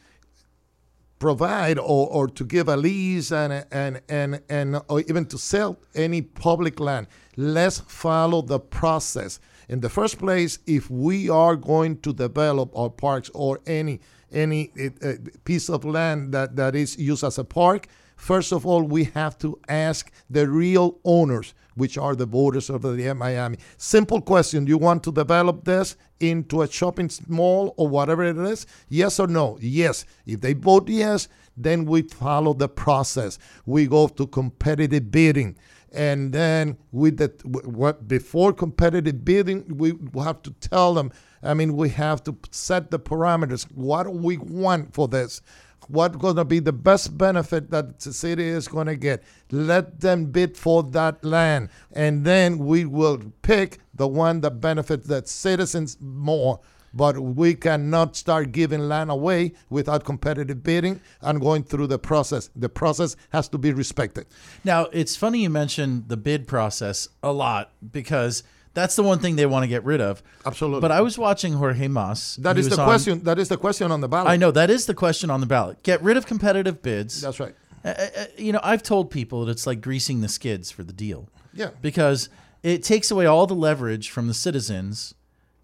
[1.19, 5.77] provide or, or to give a lease and and and and or even to sell
[5.95, 11.97] any public land let's follow the process in the first place if we are going
[11.99, 13.99] to develop our parks or any
[14.31, 14.71] any
[15.03, 19.03] uh, piece of land that that is used as a park first of all we
[19.05, 23.57] have to ask the real owners which are the voters of the Miami.
[23.77, 28.65] Simple question: You want to develop this into a shopping mall or whatever it is?
[28.89, 29.57] Yes or no?
[29.59, 30.05] Yes.
[30.25, 33.39] If they vote yes, then we follow the process.
[33.65, 35.55] We go to competitive bidding,
[35.93, 41.11] and then with the what before competitive bidding, we have to tell them.
[41.41, 43.63] I mean, we have to set the parameters.
[43.73, 45.41] What do we want for this?
[45.89, 49.23] what's going to be the best benefit that the city is going to get.
[49.51, 55.07] Let them bid for that land, and then we will pick the one that benefits
[55.07, 56.59] the citizens more.
[56.93, 62.49] But we cannot start giving land away without competitive bidding and going through the process.
[62.55, 64.27] The process has to be respected.
[64.63, 68.43] Now, it's funny you mentioned the bid process a lot because
[68.75, 70.21] that's the one thing they want to get rid of.
[70.45, 70.81] Absolutely.
[70.81, 72.35] But I was watching Jorge Mas.
[72.37, 73.23] That is the on- question.
[73.23, 74.29] That is the question on the ballot.
[74.29, 75.81] I know that is the question on the ballot.
[75.83, 77.21] Get rid of competitive bids.
[77.21, 77.55] That's right.
[77.85, 81.27] Uh, you know, I've told people that it's like greasing the skids for the deal.
[81.53, 81.71] Yeah.
[81.81, 82.29] Because
[82.63, 85.13] it takes away all the leverage from the citizens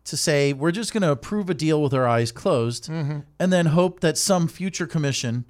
[0.10, 3.20] to say we're just going to approve a deal with our eyes closed Mm-hmm.
[3.40, 5.46] and then hope that some future commission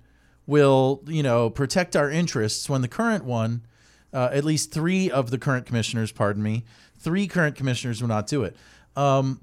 [0.46, 3.66] will, you know, protect our interests when the current one,
[4.14, 6.66] uh, at least three of the current commissioners, pardon me,
[6.98, 8.56] three current commissioners will not do it.
[8.96, 9.42] Um,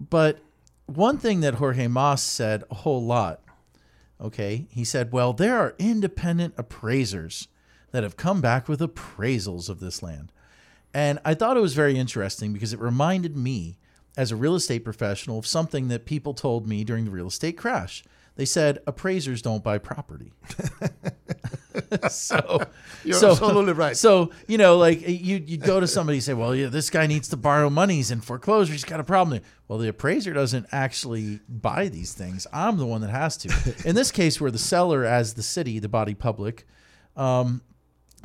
[0.00, 0.38] but
[0.86, 3.40] one thing that Jorge Mas said a whole lot
[4.20, 4.66] Okay.
[4.70, 7.46] He said, Well, there are independent appraisers
[7.92, 10.32] that have come back with appraisals of this land.
[10.92, 13.78] And I thought it was very interesting because it reminded me,
[14.18, 17.56] as a real estate professional, of something that people told me during the real estate
[17.56, 18.02] crash.
[18.34, 20.32] They said appraisers don't buy property.
[22.10, 22.60] so
[23.04, 23.96] You're so, absolutely right.
[23.96, 27.06] So you know, like you you go to somebody and say, well, yeah, this guy
[27.06, 27.96] needs to borrow money.
[27.96, 28.72] He's in foreclosure.
[28.72, 29.40] He's got a problem.
[29.68, 32.46] Well, the appraiser doesn't actually buy these things.
[32.52, 33.74] I'm the one that has to.
[33.84, 36.66] In this case, we're the seller as the city, the body public.
[37.16, 37.62] Um,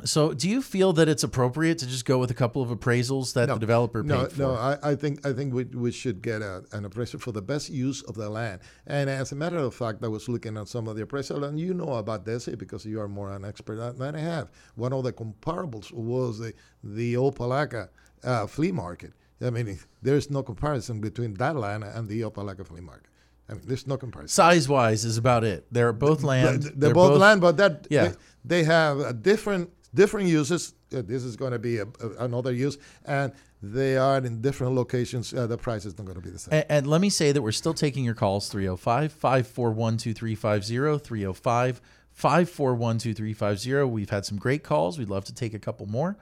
[0.05, 3.33] so, do you feel that it's appropriate to just go with a couple of appraisals
[3.33, 4.41] that the developer paid no, for?
[4.41, 7.41] No, I, I think I think we, we should get a, an appraisal for the
[7.41, 8.61] best use of the land.
[8.87, 11.59] And as a matter of fact, I was looking at some of the appraisal, and
[11.59, 14.51] you know about this eh, because you are more an expert than I have.
[14.75, 17.89] One of the comparables was the the Opa-locka
[18.23, 19.13] uh, flea market.
[19.41, 23.07] I mean, there's no comparison between that land and the Opa-locka flea market.
[23.49, 24.29] I mean, there's no comparison.
[24.29, 25.65] Size wise is about it.
[25.71, 26.63] They're both land.
[26.75, 28.07] They're, both, land, but that Yeah.
[28.07, 30.73] they, they have a different different uses.
[30.95, 33.31] Uh, this is going to be a, a- another use, and
[33.61, 35.33] they are in different locations.
[35.33, 36.53] Uh, the price is not going to be the same.
[36.53, 40.99] And, and let me say that we're still taking your calls 305 541 2350.
[41.05, 41.81] 305
[42.11, 43.83] 541 2350.
[43.91, 44.97] We've had some great calls.
[44.99, 46.17] We'd love to take a couple more.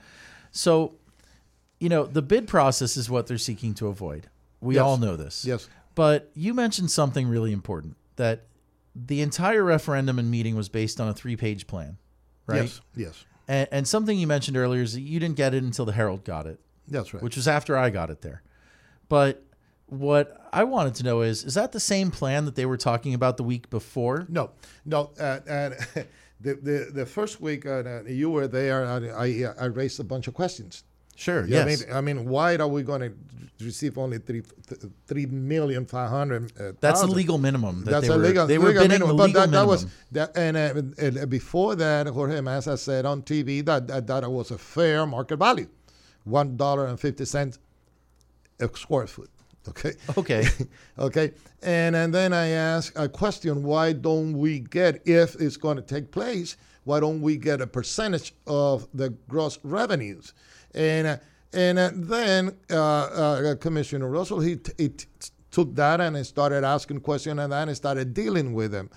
[0.51, 0.95] So,
[1.79, 4.27] you know, the bid process is what they're seeking to avoid.
[4.59, 4.83] We Yes.
[4.83, 5.43] all know this.
[5.45, 5.67] Yes.
[5.95, 8.43] But you mentioned something really important that
[8.95, 11.97] the entire referendum and meeting was based on a three page plan,
[12.45, 12.61] right?
[12.63, 12.81] Yes.
[12.95, 13.25] Yes.
[13.51, 16.23] And, and something you mentioned earlier is that you didn't get it until the Herald
[16.23, 17.21] got it That's right.
[17.21, 18.43] which was after I got it there.
[19.09, 19.43] But
[19.87, 23.13] what I wanted to know is, is that the same plan that they were talking
[23.13, 24.25] about the week before?
[24.29, 24.51] no,
[24.85, 25.11] no.
[25.19, 25.73] Uh, and
[26.39, 30.29] the, the the first week uh, you were there, I, I I raised a bunch
[30.29, 30.85] of questions.
[31.21, 31.45] Sure.
[31.45, 31.61] Yes.
[31.61, 33.11] I mean, I mean, why are we going to
[33.63, 36.51] receive only three th- three million five hundred?
[36.59, 37.15] Uh, That's thousand?
[37.15, 37.83] legal minimum.
[37.83, 39.09] That That's they a were, legal, they were legal minimum.
[39.09, 43.05] the But legal that, that was that, and, uh, uh, before that, Jorge Massa said
[43.05, 45.67] on TV that that, that was a fair market value,
[46.23, 47.59] one dollar and fifty cents
[48.59, 49.29] a square foot.
[49.69, 49.93] Okay.
[50.17, 50.47] Okay.
[51.07, 51.33] okay.
[51.61, 55.83] And and then I asked a question: Why don't we get if it's going to
[55.83, 56.57] take place?
[56.83, 60.33] Why don't we get a percentage of the gross revenues?
[60.73, 61.19] And
[61.53, 65.05] and then uh, uh, Commissioner Russell he, t- he t-
[65.51, 68.89] took that and he started asking questions and then he started dealing with them.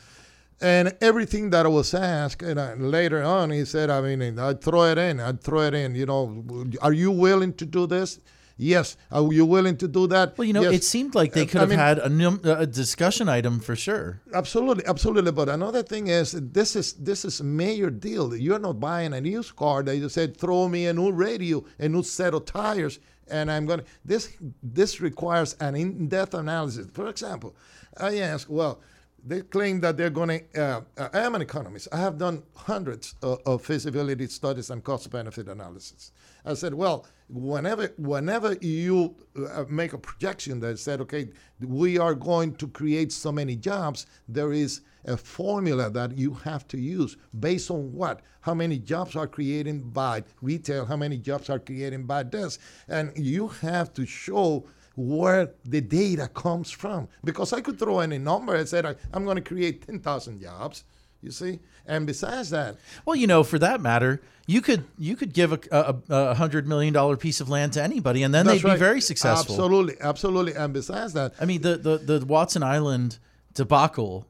[0.60, 4.62] And everything that I was asked, and uh, later on, he said, I mean, I'd
[4.62, 5.96] throw it in, I'd throw it in.
[5.96, 6.44] You know,
[6.80, 8.20] are you willing to do this?
[8.57, 8.96] Yes.
[9.11, 10.38] Are you willing to do that?
[10.38, 10.74] Well, you know, Yes.
[10.74, 13.59] it seemed like they Uh, could I have mean- had a, num- a discussion item
[13.61, 14.20] for sure.
[14.32, 15.32] Absolutely, absolutely.
[15.32, 18.34] But another thing is, this is this is a major deal.
[18.34, 19.82] You're not buying a used car.
[19.82, 23.66] They just said, throw me a new radio, a new set of tires, and I'm
[23.66, 23.84] gonna.
[24.05, 24.28] This
[24.62, 26.86] this requires an in-depth analysis.
[26.92, 27.57] For example,
[27.96, 28.80] I ask, well,
[29.26, 30.40] they claim that they're going to.
[30.62, 31.88] Uh, uh, I am an economist.
[31.90, 36.12] I have done hundreds of, of feasibility studies and cost-benefit analysis.
[36.45, 41.28] I said, well, whenever whenever you uh, make a projection that said, okay,
[41.61, 46.66] we are going to create so many jobs, there is a formula that you have
[46.68, 48.20] to use based on what?
[48.40, 50.84] How many jobs are created by retail?
[50.84, 52.59] How many jobs are created by this?
[52.88, 54.66] And you have to show
[54.97, 57.09] where the data comes from.
[57.24, 60.84] Because I could throw any number and said I'm going to create 10,000 jobs,
[61.24, 61.58] you see?
[61.86, 65.58] And besides that, Well, you know, for that matter, you could you could give a,
[65.70, 68.74] a, a hundred million dollar piece of land to anybody, and then they'd right.
[68.74, 69.54] be very successful.
[69.54, 70.52] Absolutely, absolutely.
[70.54, 73.18] And besides that, I mean, the the, the Watson Island
[73.54, 74.26] debacle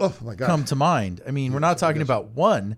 [0.00, 0.46] oh my God.
[0.46, 1.20] come to mind.
[1.26, 2.76] I mean, we're not talking about one.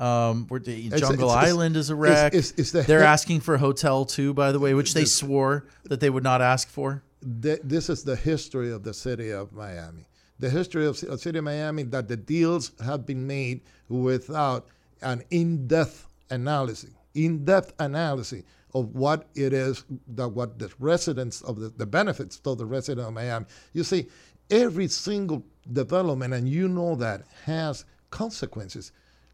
[0.00, 2.32] Um, where the Jungle it's- it's- Island is a wreck.
[2.32, 5.66] it's- the They're he- asking for a hotel too, by the way, which they swore
[5.86, 7.02] that they would not ask for.
[7.42, 10.06] th- this is the history of the city of Miami.
[10.38, 14.68] The history of the city of Miami that the deals have been made without
[15.02, 18.42] an in-depth analysis, in-depth analysis
[18.74, 23.08] of what it is that what the residents of the, the benefits to the resident
[23.08, 23.46] of Miami.
[23.72, 24.06] You see,
[24.50, 28.92] every single development, and you know that, has consequences.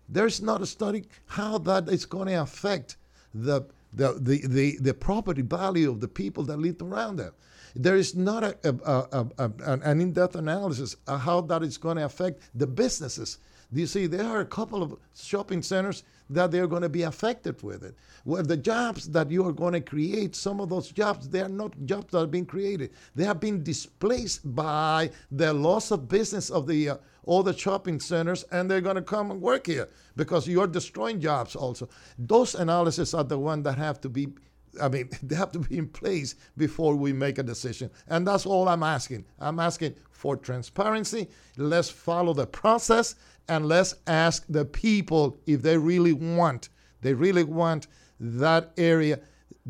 [0.09, 2.97] There's not a study how that is going to affect
[3.35, 3.63] the
[3.97, 7.33] the, the, the, the property value of the people that live around them.
[7.77, 12.05] There is not a, a, a, an- in-depth analysis of how that is going to
[12.05, 13.39] affect the businesses.
[13.73, 17.03] Do you see, there are a couple of shopping centers that they're going to be
[17.03, 17.97] affected with it.
[18.25, 21.49] Well, the jobs that you are going to create, some of those jobs, they are
[21.49, 22.93] not jobs that are being created.
[23.17, 26.97] They have been displaced by the loss of business of the uh,
[27.27, 31.21] all the shopping centers, and they're going to come and work here because you're destroying
[31.21, 31.89] jobs also.
[32.19, 34.29] Those analyses are the ones that have to be
[34.81, 37.91] I mean, they have to be in place before we make a decision.
[38.09, 39.25] And that's all I'm asking.
[39.39, 41.29] I'm asking for transparency.
[41.57, 43.15] Let's follow the process
[43.49, 46.71] and let's ask the people if they really want,
[47.03, 49.21] they really want that area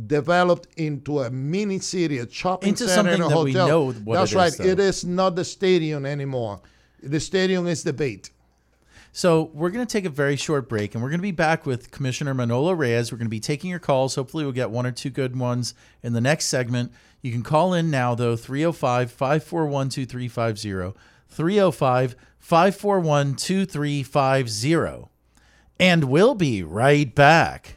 [0.06, 3.92] developed into a mini city, a shopping Into center, and a hotel.
[3.92, 4.52] That's it right.
[4.52, 6.60] is, it is not the stadium anymore.
[7.02, 8.30] The stadium is the bait.
[9.16, 11.64] So we're going to take a very short break, and we're going to be back
[11.66, 13.12] with Commissioner Manolo Reyes.
[13.12, 14.16] We're going to be taking your calls.
[14.16, 16.90] Hopefully, we'll get one or two good ones in the next segment.
[17.22, 20.98] You can call in now, though, 305 541 2350.
[21.28, 25.08] 305 541 2350.
[25.78, 27.76] And we'll be right back.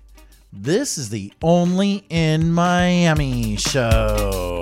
[0.51, 4.57] This is the Only in Miami show.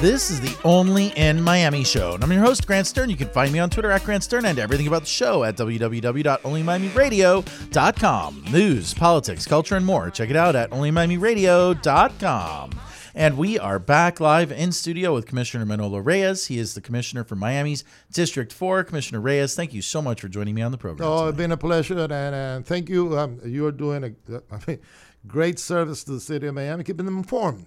[0.00, 2.14] This is the Only in Miami show.
[2.14, 3.10] And I'm your host, Grant Stern.
[3.10, 5.56] You can find me on Twitter at Grant Stern and everything about the show at
[5.56, 8.44] www.onlymiamiradio.com.
[8.52, 10.08] News, politics, culture, and more.
[10.10, 12.70] Check it out at onlymiamiradio.com.
[13.16, 16.46] And we are back live in studio with Commissioner Manolo Reyes.
[16.46, 17.82] He is the commissioner for Miami's
[18.12, 18.84] District 4.
[18.84, 21.08] Commissioner Reyes, thank you so much for joining me on the program.
[21.08, 21.28] Oh, tonight.
[21.30, 23.18] it's been a pleasure, and, and thank you.
[23.18, 24.12] Um, you are doing a
[24.54, 24.78] I mean,
[25.26, 27.66] great service to the city of Miami, keeping them informed.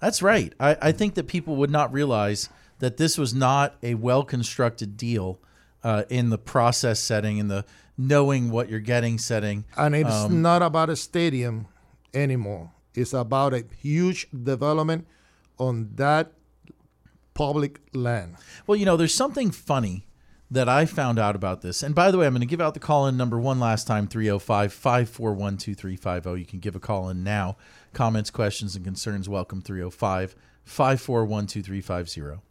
[0.00, 0.52] That's right.
[0.60, 4.96] I, I think that people would not realize that this was not a well constructed
[4.96, 5.38] deal
[5.82, 7.64] uh, in the process setting, in the
[7.96, 9.64] knowing what you're getting setting.
[9.76, 11.66] And it's Um, not about a stadium
[12.12, 12.72] anymore.
[12.94, 15.06] It's about a huge development
[15.58, 16.32] on that
[17.34, 18.36] public land.
[18.66, 20.05] Well, you know, there's something funny
[20.50, 21.82] that I found out about this.
[21.82, 23.86] And by the way, I'm going to give out the call in number one last
[23.86, 26.40] time 305 541 2350.
[26.40, 27.56] You can give a call in now.
[27.92, 32.42] Comments, questions, and concerns, welcome 305 541 2350.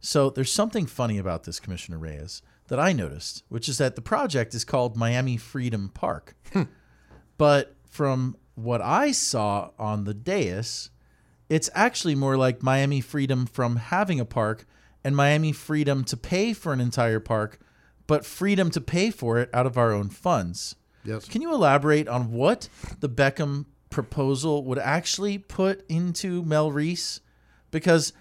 [0.00, 4.02] So there's something funny about this, Commissioner Reyes, that I noticed, which is that the
[4.02, 6.34] project is called Miami Freedom Park.
[6.52, 6.62] Hmm.
[7.38, 10.90] but from what I saw on the dais,
[11.48, 14.66] it's actually more like Miami freedom from having a park
[15.06, 17.60] and Miami freedom to pay for an entire park,
[18.08, 20.74] but freedom to pay for it out of our own funds.
[21.04, 21.28] Yes.
[21.28, 27.20] Can you elaborate on what the Beckham proposal would actually put into Melreese?
[27.70, 28.12] Because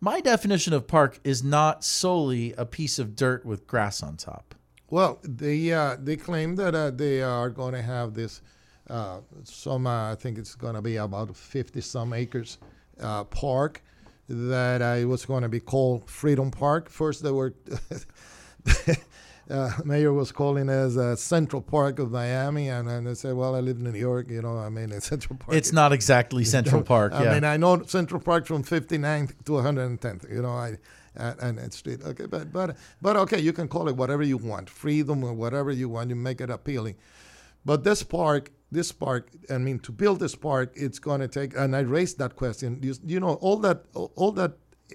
[0.00, 4.54] my definition of park is not solely a piece of dirt with grass on top.
[4.90, 8.42] Well, they uh, they claim that uh, they are going to have this
[8.88, 12.58] uh, some uh, I think it's going to be about fifty some acres
[13.00, 13.82] uh, park
[14.28, 16.90] that uh, it was going to be called Freedom Park.
[16.90, 17.54] First, they were.
[19.50, 23.34] Uh, mayor was calling it as a Central Park of Miami, and then they said,
[23.34, 24.58] "Well, I live in New York, you know.
[24.58, 25.56] I mean, it's Central Park.
[25.56, 27.14] It's not exactly Central Park.
[27.14, 27.32] I yeah.
[27.32, 30.30] mean, I know Central Park from 59th to 110th.
[30.30, 30.76] You know, I
[31.16, 32.00] and, and it's street.
[32.04, 35.70] Okay, but but but okay, you can call it whatever you want, freedom or whatever
[35.70, 36.10] you want.
[36.10, 36.96] You make it appealing.
[37.64, 41.56] But this park, this park, I mean, to build this park, it's going to take.
[41.56, 42.78] And I raised that question.
[42.82, 44.52] You, you know, all that all that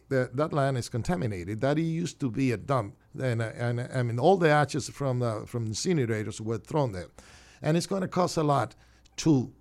[0.09, 1.61] that, that land is contaminated.
[1.61, 5.19] That used to be a dump, and uh, and I mean, all the ashes from
[5.19, 7.07] the from the incinerators were thrown there,
[7.61, 8.75] and it's going to cost a lot
[9.17, 9.51] to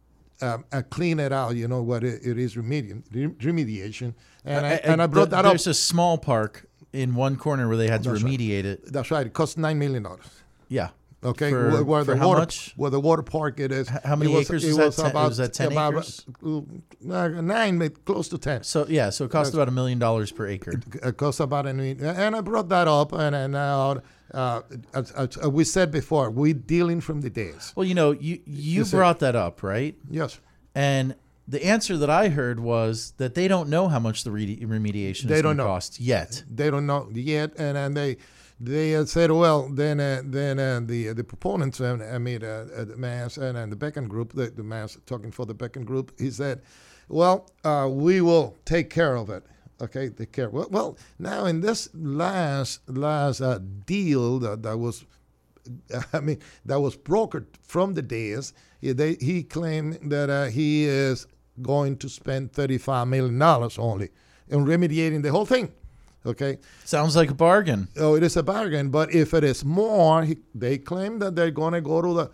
[0.41, 1.55] um, uh, clean it out.
[1.57, 3.03] You know what it, it is remediation,
[3.39, 5.53] remediation, and I, and I brought the- that up.
[5.53, 8.33] There's a small park in one corner where they had to That's right.
[8.39, 8.93] remediate it.
[8.93, 9.27] That's right.
[9.27, 10.27] It cost nine million dollars.
[10.69, 10.91] Yeah.
[11.25, 12.73] Okay, For- where, where for the how water, much?
[12.77, 13.89] where the water park it is.
[13.89, 14.97] how many it was, acres it was?
[14.97, 16.27] Ten- about was that 10 about, acres?
[16.45, 16.61] uh,
[17.29, 18.63] nine, maybe close to ten.
[18.65, 20.81] So yeah, so it costs about a million dollars per acre.
[21.03, 23.99] It costs about a million, and I brought that up, and, and now,
[24.35, 24.63] uh,
[24.95, 27.73] as, as we said before, we're dealing from the days.
[27.77, 29.95] Well, you know, you you You said- brought that up, right?
[30.11, 30.41] Yes,
[30.75, 31.15] And
[31.47, 35.25] the answer that I heard was that they don't know how much the re- remediation
[35.25, 35.69] They is don't going to know.
[35.69, 36.43] cost yet.
[36.51, 38.17] they don't know yet, and, and they
[38.63, 42.67] they uh, said, well, then uh, then uh, the the proponents, uh, I mean, uh,
[42.77, 45.85] uh, the Mas and, and the Beckham group, the, the Mas talking for the Beckham
[45.85, 46.63] group, he said,
[47.09, 49.45] well, uh, we will take care of it.
[49.81, 50.49] Okay, take care.
[50.49, 55.05] Well, well now in this last last uh, deal that, that was
[56.13, 58.53] I mean, that was brokered from the days.
[58.81, 61.27] He, they, he claimed that uh, he is
[61.61, 63.41] going to spend $35 million
[63.79, 64.11] only
[64.51, 65.73] and remediating the whole thing.
[66.25, 66.59] Okay.
[66.85, 67.89] Sounds like a bargain.
[67.97, 68.91] Oh, it is a bargain.
[68.91, 72.31] But if it is more, he, they claim that they're going to go to the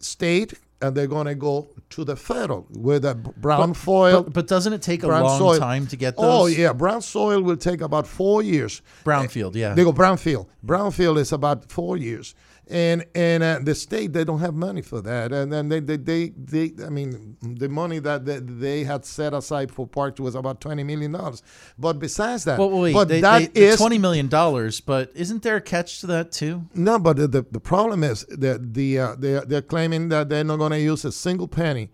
[0.00, 4.22] state and they're going to go to the federal with a brown foil.
[4.22, 5.58] But, but doesn't it take a long soil.
[5.58, 6.42] time to get oh, those?
[6.42, 8.82] Oh yeah, brown soil will take about four years.
[9.04, 9.74] Brownfield, yeah.
[9.74, 10.46] They go brownfield.
[10.64, 12.34] Brownfield is about four years,
[12.68, 15.96] and and uh, the state they don't have money for that, and then they they,
[15.96, 20.34] they they I mean the money that they, they had set aside for parks was
[20.34, 21.42] about twenty million dollars.
[21.78, 24.80] But besides that, Well, wait, but they, that they, is twenty million dollars.
[24.80, 26.66] But isn't there a catch to that too?
[26.74, 30.44] no, but the, the, the problem is that the uh, they they're claiming that they're
[30.44, 31.90] not going to use a single penny,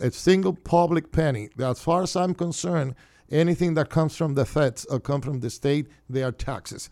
[0.00, 1.48] a single public penny.
[1.60, 2.96] As far as I'm concerned,
[3.30, 6.90] anything that comes from the feds or come from the state, they are taxes.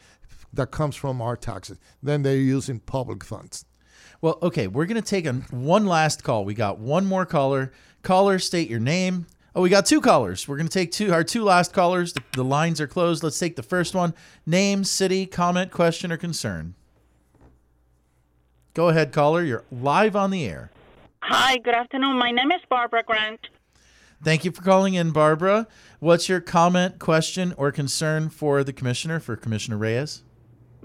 [0.56, 1.78] That comes from our taxes.
[2.02, 3.64] Then they're using public funds.
[4.20, 6.44] Well, okay, we're gonna take a, one last call.
[6.44, 7.72] We got one more caller.
[8.02, 9.26] Caller, state your name.
[9.54, 10.48] Oh, we got two callers.
[10.48, 11.12] We're gonna take two.
[11.12, 12.12] Our two last callers.
[12.12, 13.22] The, the lines are closed.
[13.22, 14.14] Let's take the first one.
[14.44, 16.74] Name, city, comment, question, or concern.
[18.74, 19.42] Go ahead, caller.
[19.42, 20.70] You're live on the air.
[21.22, 22.18] Hi, good afternoon.
[22.18, 23.40] My name is Barbara Grant.
[24.22, 25.66] Thank you for calling in, Barbara.
[25.98, 30.22] What's your comment, question, or concern for the commissioner, for Commissioner Reyes?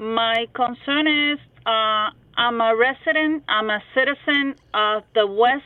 [0.05, 5.61] My concern is uh, I'm a resident, I'm a citizen of the west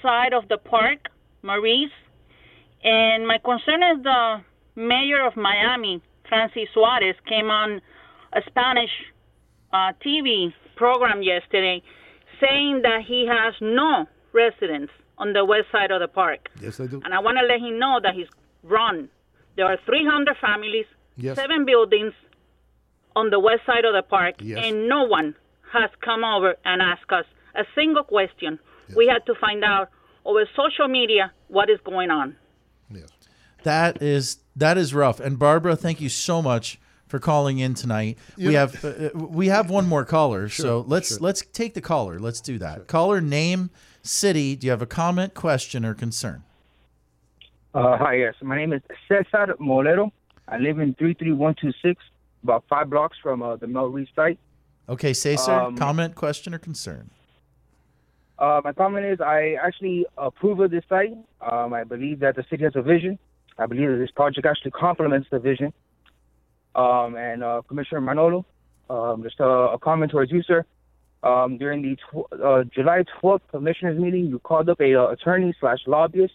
[0.00, 1.08] side of the park,
[1.42, 1.90] Maurice,
[2.84, 4.40] and my concern is the
[4.76, 7.80] mayor of Miami, Francis Suarez, came on
[8.32, 8.92] a Spanish
[9.72, 11.82] uh, TV program yesterday
[12.40, 16.48] saying that he has no residents on the west side of the park.
[16.62, 17.00] Yes, I do.
[17.04, 18.28] And I want to let him know that he's
[18.62, 19.08] wrong.
[19.56, 20.86] There are 300 families,
[21.16, 21.34] Yes.
[21.34, 22.12] seven buildings
[23.18, 24.64] on the west side of the park, Yes.
[24.64, 25.34] and no one
[25.72, 28.58] has come over and asked us a single question.
[28.96, 29.90] We had to find out
[30.24, 32.36] over social media what is going on.
[32.90, 33.08] Yes.
[33.64, 35.18] That is that is rough.
[35.20, 38.18] And Barbara, thank you so much for calling in tonight.
[38.36, 38.60] we Yeah.
[38.60, 39.10] have uh,
[39.40, 42.18] we have one more caller, so let's let's take the caller.
[42.18, 42.86] Let's do that.
[42.86, 43.70] Caller name,
[44.02, 44.56] city.
[44.56, 46.44] Do you have a comment, question, or concern?
[47.74, 48.34] Uh, hi, yes.
[48.42, 50.10] My name is Cesar Molero.
[50.48, 52.02] I live in 33126,
[52.42, 54.38] about five blocks from uh, the Melreese site.
[54.88, 55.52] Okay, say sir.
[55.52, 57.10] Um, comment, question, or concern.
[58.38, 61.12] Uh, my comment is I actually approve of this site.
[61.40, 63.18] Um, I believe that the city has a vision.
[63.58, 65.72] I believe that this project actually complements the vision.
[66.74, 68.46] Um, and uh, Commissioner Manolo,
[68.88, 70.64] um, just a, a comment towards you, sir.
[71.24, 75.52] Um, during the tw- uh, July 12th commissioners meeting, you called up a uh, attorney
[75.58, 76.34] slash lobbyist,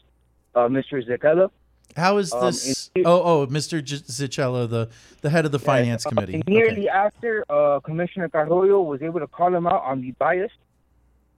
[0.55, 1.01] uh, Mr.
[1.07, 1.49] Zekela.
[1.95, 2.89] How is um, this?
[2.95, 3.83] in- oh, oh, Mr.
[3.83, 4.89] G- Zichello, the
[5.21, 6.43] the head of the finance Uh, committee.
[6.47, 10.51] Immediately after, uh, Commissioner Carollo was able to call him out on the bias.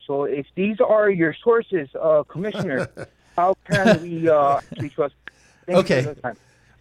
[0.05, 2.89] So if these are your sources, uh, Commissioner,
[3.35, 5.15] how can we uh, actually trust?
[5.65, 6.15] Thank Okay.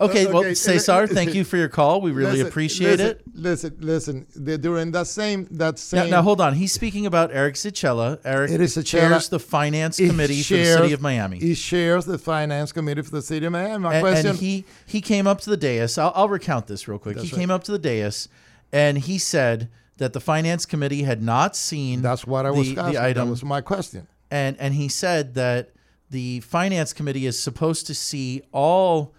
[0.00, 0.26] You for the time.
[0.26, 2.00] Okay, well, Okay, Cesar, thank you for your call.
[2.00, 3.22] We really Listen, appreciate listen, it.
[3.34, 4.26] Listen, listen.
[4.34, 6.54] The- during that same that Now, same now, hold on.
[6.54, 8.18] He's speaking about Eric Zicella.
[8.24, 8.84] Eric It is Zicella.
[8.86, 11.38] chairs the finance committee for the city of Miami.
[11.38, 13.78] He shares the finance committee for the city of Miami.
[13.78, 15.96] My and, question: and he he came up to the dais.
[15.98, 17.16] I'll, I'll recount this real quick.
[17.16, 17.40] That's he right.
[17.40, 18.28] came up to the dais,
[18.72, 19.68] and he said
[19.98, 22.02] that the finance committee had not seen.
[22.02, 22.96] That's what I was the asking.
[22.98, 24.08] item, That was my question.
[24.30, 25.70] and and he said that
[26.10, 29.14] the finance committee is supposed to see all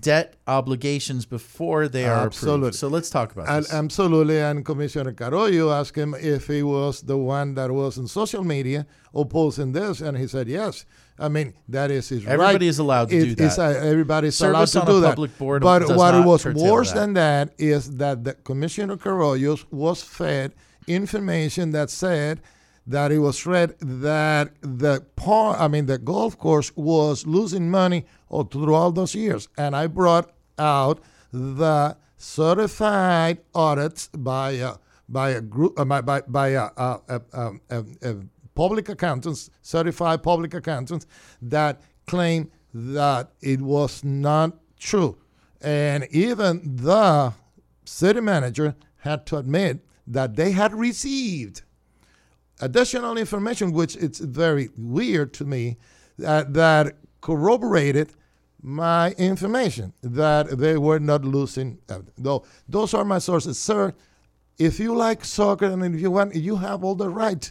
[0.00, 2.58] debt obligations before they are Absolutely.
[2.68, 2.74] approved.
[2.76, 3.72] So let's talk about And this.
[3.72, 4.38] absolutely.
[4.38, 8.86] And Commissioner Carollo asked him if he was the one that was in social media
[9.12, 10.84] opposing this, and he said yes.
[11.18, 12.32] I mean, that is his right.
[12.34, 13.58] Everybody is allowed to do that.
[13.58, 15.08] uh, everybody's Service allowed to a do that.
[15.10, 17.00] public board but what was worse that.
[17.00, 20.52] than that is that the Commissioner Carollo was fed
[20.86, 22.40] information that said
[22.86, 28.06] that it was read that the par, I mean the golf course was losing money
[28.28, 31.00] all throughout those years, and I brought out
[31.32, 34.76] the certified audits by uh,
[35.08, 38.14] by a group uh, by by, by um, uh, uh,
[38.54, 41.06] public accountants, certified public accountants
[41.42, 45.18] that claim that it was not true,
[45.60, 47.32] and even the
[47.84, 51.62] city manager had to admit that they had received
[52.60, 55.76] additional information, which it's very weird to me,
[56.24, 58.12] uh, that corroborated
[58.62, 61.78] my information that they were not losing.
[62.18, 63.94] Though those are my sources, sir.
[64.58, 67.50] If you like soccer and if you want, you have all the right.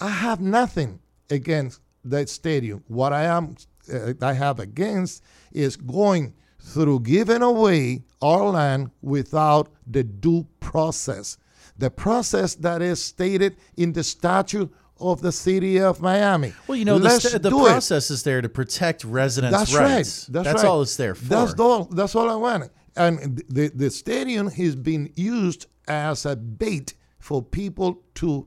[0.00, 2.82] I have nothing against that stadium.
[2.88, 3.56] What I am,
[3.92, 5.22] uh, I have against
[5.52, 11.38] is going through giving away our land without the due process
[11.80, 16.52] the process that is stated in the statute of the city of Miami.
[16.66, 17.70] Well, you know, the, Let's st- the do it.
[17.70, 20.28] process is there to protect residents' That's rights.
[20.28, 20.44] right.
[20.44, 20.68] That's, right.
[20.68, 21.24] all it's there for.
[21.24, 21.84] That's all.
[21.84, 22.70] That's all I want.
[22.96, 28.46] And the the stadium has been used as a bait for people to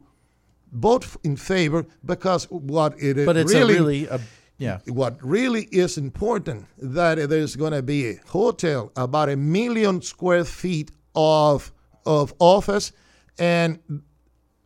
[0.71, 3.25] vote in favor because what it is.
[3.25, 4.19] but it's really a really a
[4.57, 4.79] yeah.
[4.87, 10.45] what really is important that there's going to be a hotel about a million square
[10.45, 11.71] feet of
[12.05, 12.91] of office
[13.37, 13.79] and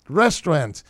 [0.09, 0.83] restaurants,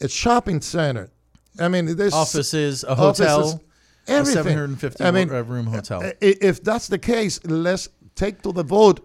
[0.00, 1.10] a shopping center.
[1.58, 3.60] I mean, there's Offices, a hotel, offices,
[4.08, 4.42] a everything.
[4.42, 6.02] 750 I mean, ro- room hotel.
[6.20, 9.00] If that's the case, let's take to the vote.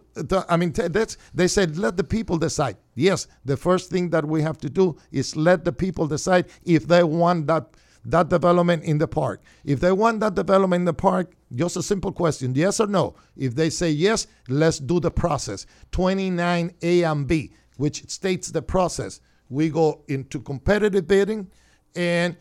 [0.49, 2.77] I mean, that's they said let the people decide.
[2.95, 6.87] Yes, the first thing that we have to do is let the people decide if
[6.87, 7.67] they want that
[8.05, 9.41] that development in the park.
[9.63, 13.15] If they want that development in the park, just a simple question, yes or no.
[13.35, 15.65] If they say yes, let's do the process.
[15.91, 19.21] 29 A and B, which states the process.
[19.49, 21.49] We go into competitive bidding
[21.95, 22.35] and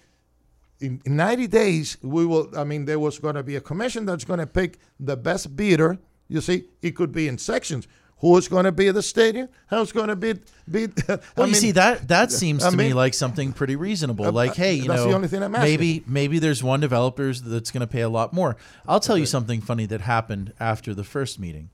[0.80, 4.04] in, in 90 days, we will, I mean, there was going to be a commission
[4.04, 5.98] that's going to pick the best bidder.
[6.26, 7.86] You see, it could be in sections.
[8.20, 9.48] Who's going to be at the stadium?
[9.70, 10.34] Who's going to be?
[10.68, 14.26] be I Well, you see that that seems I to me like something pretty reasonable.
[14.26, 17.70] Uh, like, hey, you know, the only thing I'm maybe maybe there's one developer that's
[17.70, 18.56] going to pay a lot more.
[18.88, 21.70] I'll tell you something funny that happened after the first meeting.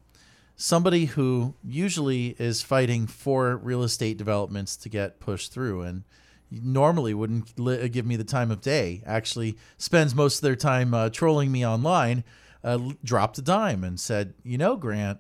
[0.57, 6.05] Somebody who usually is fighting for real estate developments to get pushed through and
[6.51, 10.95] normally wouldn't li- give me the time of day actually spends most of their time
[10.95, 12.23] uh, trolling me online
[12.63, 15.19] uh, dropped a dime and said you know grant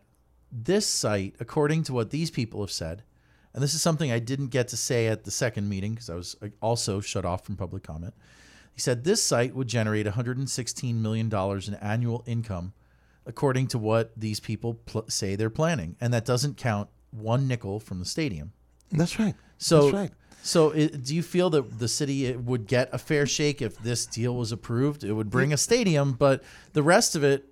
[0.55, 3.03] this site, according to what these people have said,
[3.53, 6.14] and this is something I didn't get to say at the second meeting because I
[6.14, 8.14] was uh, also shut off from public comment.
[8.72, 12.72] He said this site would generate $116 million in annual income,
[13.27, 15.97] according to what these people pl- say they're planning.
[16.01, 18.53] And that doesn't count one nickel from the stadium.
[18.93, 19.35] That's right.
[19.59, 20.11] So, That's right.
[20.43, 24.05] so it, do you feel that the city would get a fair shake if this
[24.07, 25.05] deal was approved?
[25.05, 27.47] It would bring a stadium, but the rest of it,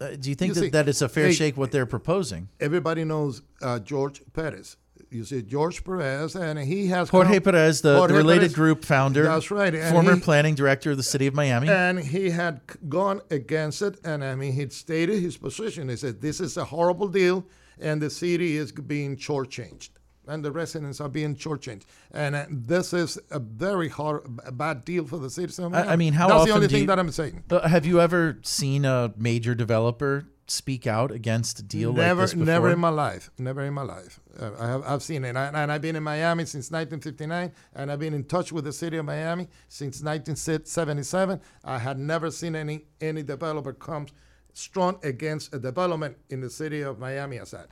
[0.00, 1.86] uh, do you think You that, see, that it's a fair hey, shake what they're
[1.86, 2.48] proposing?
[2.60, 4.76] Everybody knows uh, George Perez.
[5.12, 8.54] You see, George Perez, and he has Jorge come- Perez, the, Jorge the related Perez.
[8.54, 9.74] group founder, That's right.
[9.74, 11.68] and former he- planning director of the city of Miami.
[11.68, 15.88] And he had gone against it, and I mean, he'd stated his position.
[15.88, 17.44] He said, "This is a horrible deal,
[17.78, 19.90] and the city is being shortchanged,
[20.26, 21.82] and the residents are being shortchanged,
[22.12, 25.80] and uh, this is a very hard, a bad deal for the city." of I,
[25.80, 27.42] I Miami." mean, how that's the only thing you- that I'm saying.
[27.50, 32.24] Uh, have you ever seen a major developer speak out against a deal never, like
[32.24, 32.46] this before?
[32.46, 33.30] never in my life.
[33.38, 34.20] Never in my life.
[34.38, 37.52] Uh, I have, I've seen it, and, I, and I've been in Miami since 1959,
[37.74, 41.40] and I've been in touch with the city of Miami since 1977.
[41.64, 44.06] I had never seen any any developer come
[44.52, 47.68] strong against a development in the city of Miami as that.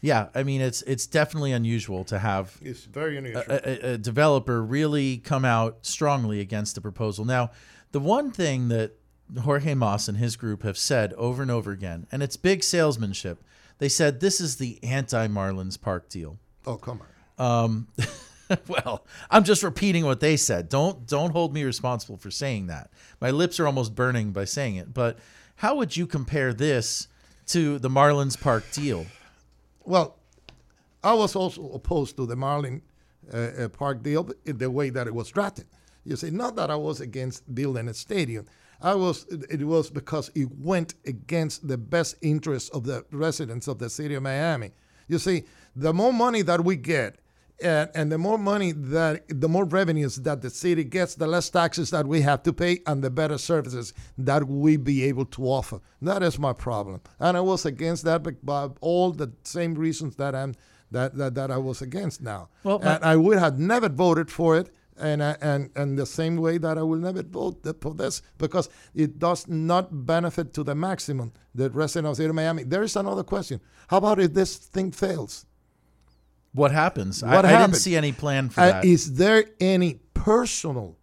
[0.00, 3.42] Yeah, I mean, it's it's definitely unusual to have It's very a, unusual.
[3.48, 7.24] a, a developer really come out strongly against the proposal.
[7.24, 7.50] Now,
[7.92, 8.92] the one thing that
[9.42, 13.42] Jorge Mas and his group have said over and over again, and it's big salesmanship.
[13.78, 16.38] They said this is the anti Marlins Park deal.
[16.66, 17.08] oh, come on.
[17.38, 17.88] Um,
[18.68, 20.68] well, I'm just repeating what they said.
[20.68, 22.90] Don't don't hold me responsible for saying that.
[23.20, 24.94] My lips are almost burning by saying it.
[24.94, 25.18] But
[25.56, 27.08] how would you compare this
[27.46, 29.06] to the Marlins Park deal?
[29.84, 30.16] Well,
[31.02, 32.82] I was also opposed to the Marlin
[33.32, 35.66] uh, uh, Park deal in the way that it was drafted.
[36.04, 38.46] You see, not that I was against building a stadium.
[38.80, 39.26] I was.
[39.50, 44.14] It was because it went against the best interests of the residents of the city
[44.14, 44.72] of Miami.
[45.08, 47.18] You see, the more money that we get,
[47.62, 51.48] and, and the more money that the more revenues that the city gets, the less
[51.48, 55.44] taxes that we have to pay, and the better services that we be able to
[55.44, 55.80] offer.
[56.02, 60.16] That is my problem, and I was against that, but by all the same reasons
[60.16, 60.54] that I'm
[60.90, 62.48] that that, that I was against now.
[62.62, 64.70] Well, and I would have never voted for it.
[64.98, 68.68] And, I- and and the same way that I will never vote for this because
[68.94, 72.62] it does not benefit to the maximum the residents of the city of Miami.
[72.64, 73.60] There is another question.
[73.88, 75.44] How about if this thing fails?
[76.52, 77.22] What happens?
[77.22, 78.84] I, What I didn't see any plan for Uh, that.
[78.84, 80.96] Is there any personal,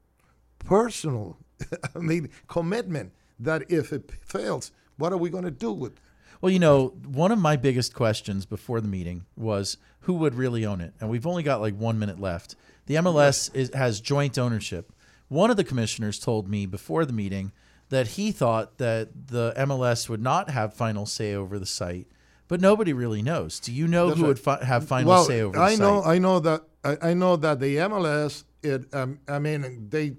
[0.59, 1.37] personal,
[1.95, 5.93] I mean, commitment that if it fails, what are we going to do with?
[6.41, 10.65] Well, you know, one of my biggest questions before the meeting was who would really
[10.65, 12.55] own it, and we've only got like one minute left.
[12.86, 14.91] The MLS is, has joint ownership.
[15.29, 17.51] One of the commissioners told me before the meeting
[17.89, 22.07] that he thought that the MLS would not have final say over the site,
[22.47, 23.59] but nobody really knows.
[23.59, 24.27] Do you know That's who right.
[24.29, 25.79] would fi- have final well, say over the I site?
[25.79, 30.15] know, I know that, I, I know that the MLS, it, um, I mean, they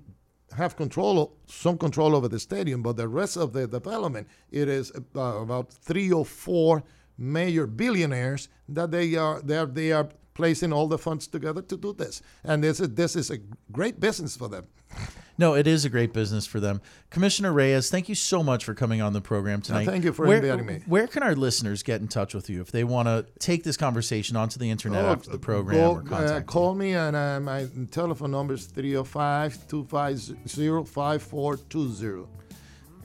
[0.56, 4.92] have control, some control over the stadium, but the rest of the development, it is
[5.16, 6.82] uh, about three or four
[7.18, 11.76] major billionaires that they are, they are, they are placing all the funds together to
[11.76, 12.20] do this.
[12.42, 13.38] And this is this is a
[13.72, 14.66] great business for them.
[15.36, 16.80] No, it is a great business for them.
[17.10, 19.84] Commissioner Reyes, thank you so much for coming on the program tonight.
[19.84, 20.80] thank you for where, inviting me.
[20.86, 23.76] Where can our listeners get in touch with you if they want to take this
[23.76, 27.16] conversation onto the internet Oh, after the program go- or contact uh, call me, and
[27.16, 32.28] uh, my telephone number is 305 250 5420.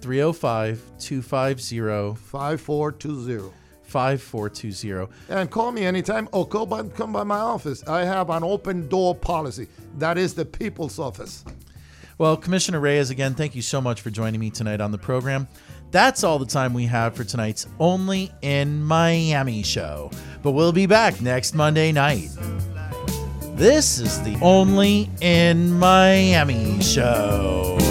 [0.02, 3.52] 305 250 5420.
[3.90, 5.12] 5420.
[5.30, 7.86] And call me anytime oh, or come by, come by my office.
[7.88, 9.68] I have an open door policy.
[9.98, 11.44] That is the people's office.
[12.18, 15.48] Well, Commissioner Reyes, again, thank you so much for joining me tonight on the program.
[15.92, 20.12] That's all the time we have for tonight's Only in Miami show.
[20.44, 22.30] But we'll be back next Monday night.
[23.56, 27.89] This is the Only in Miami show.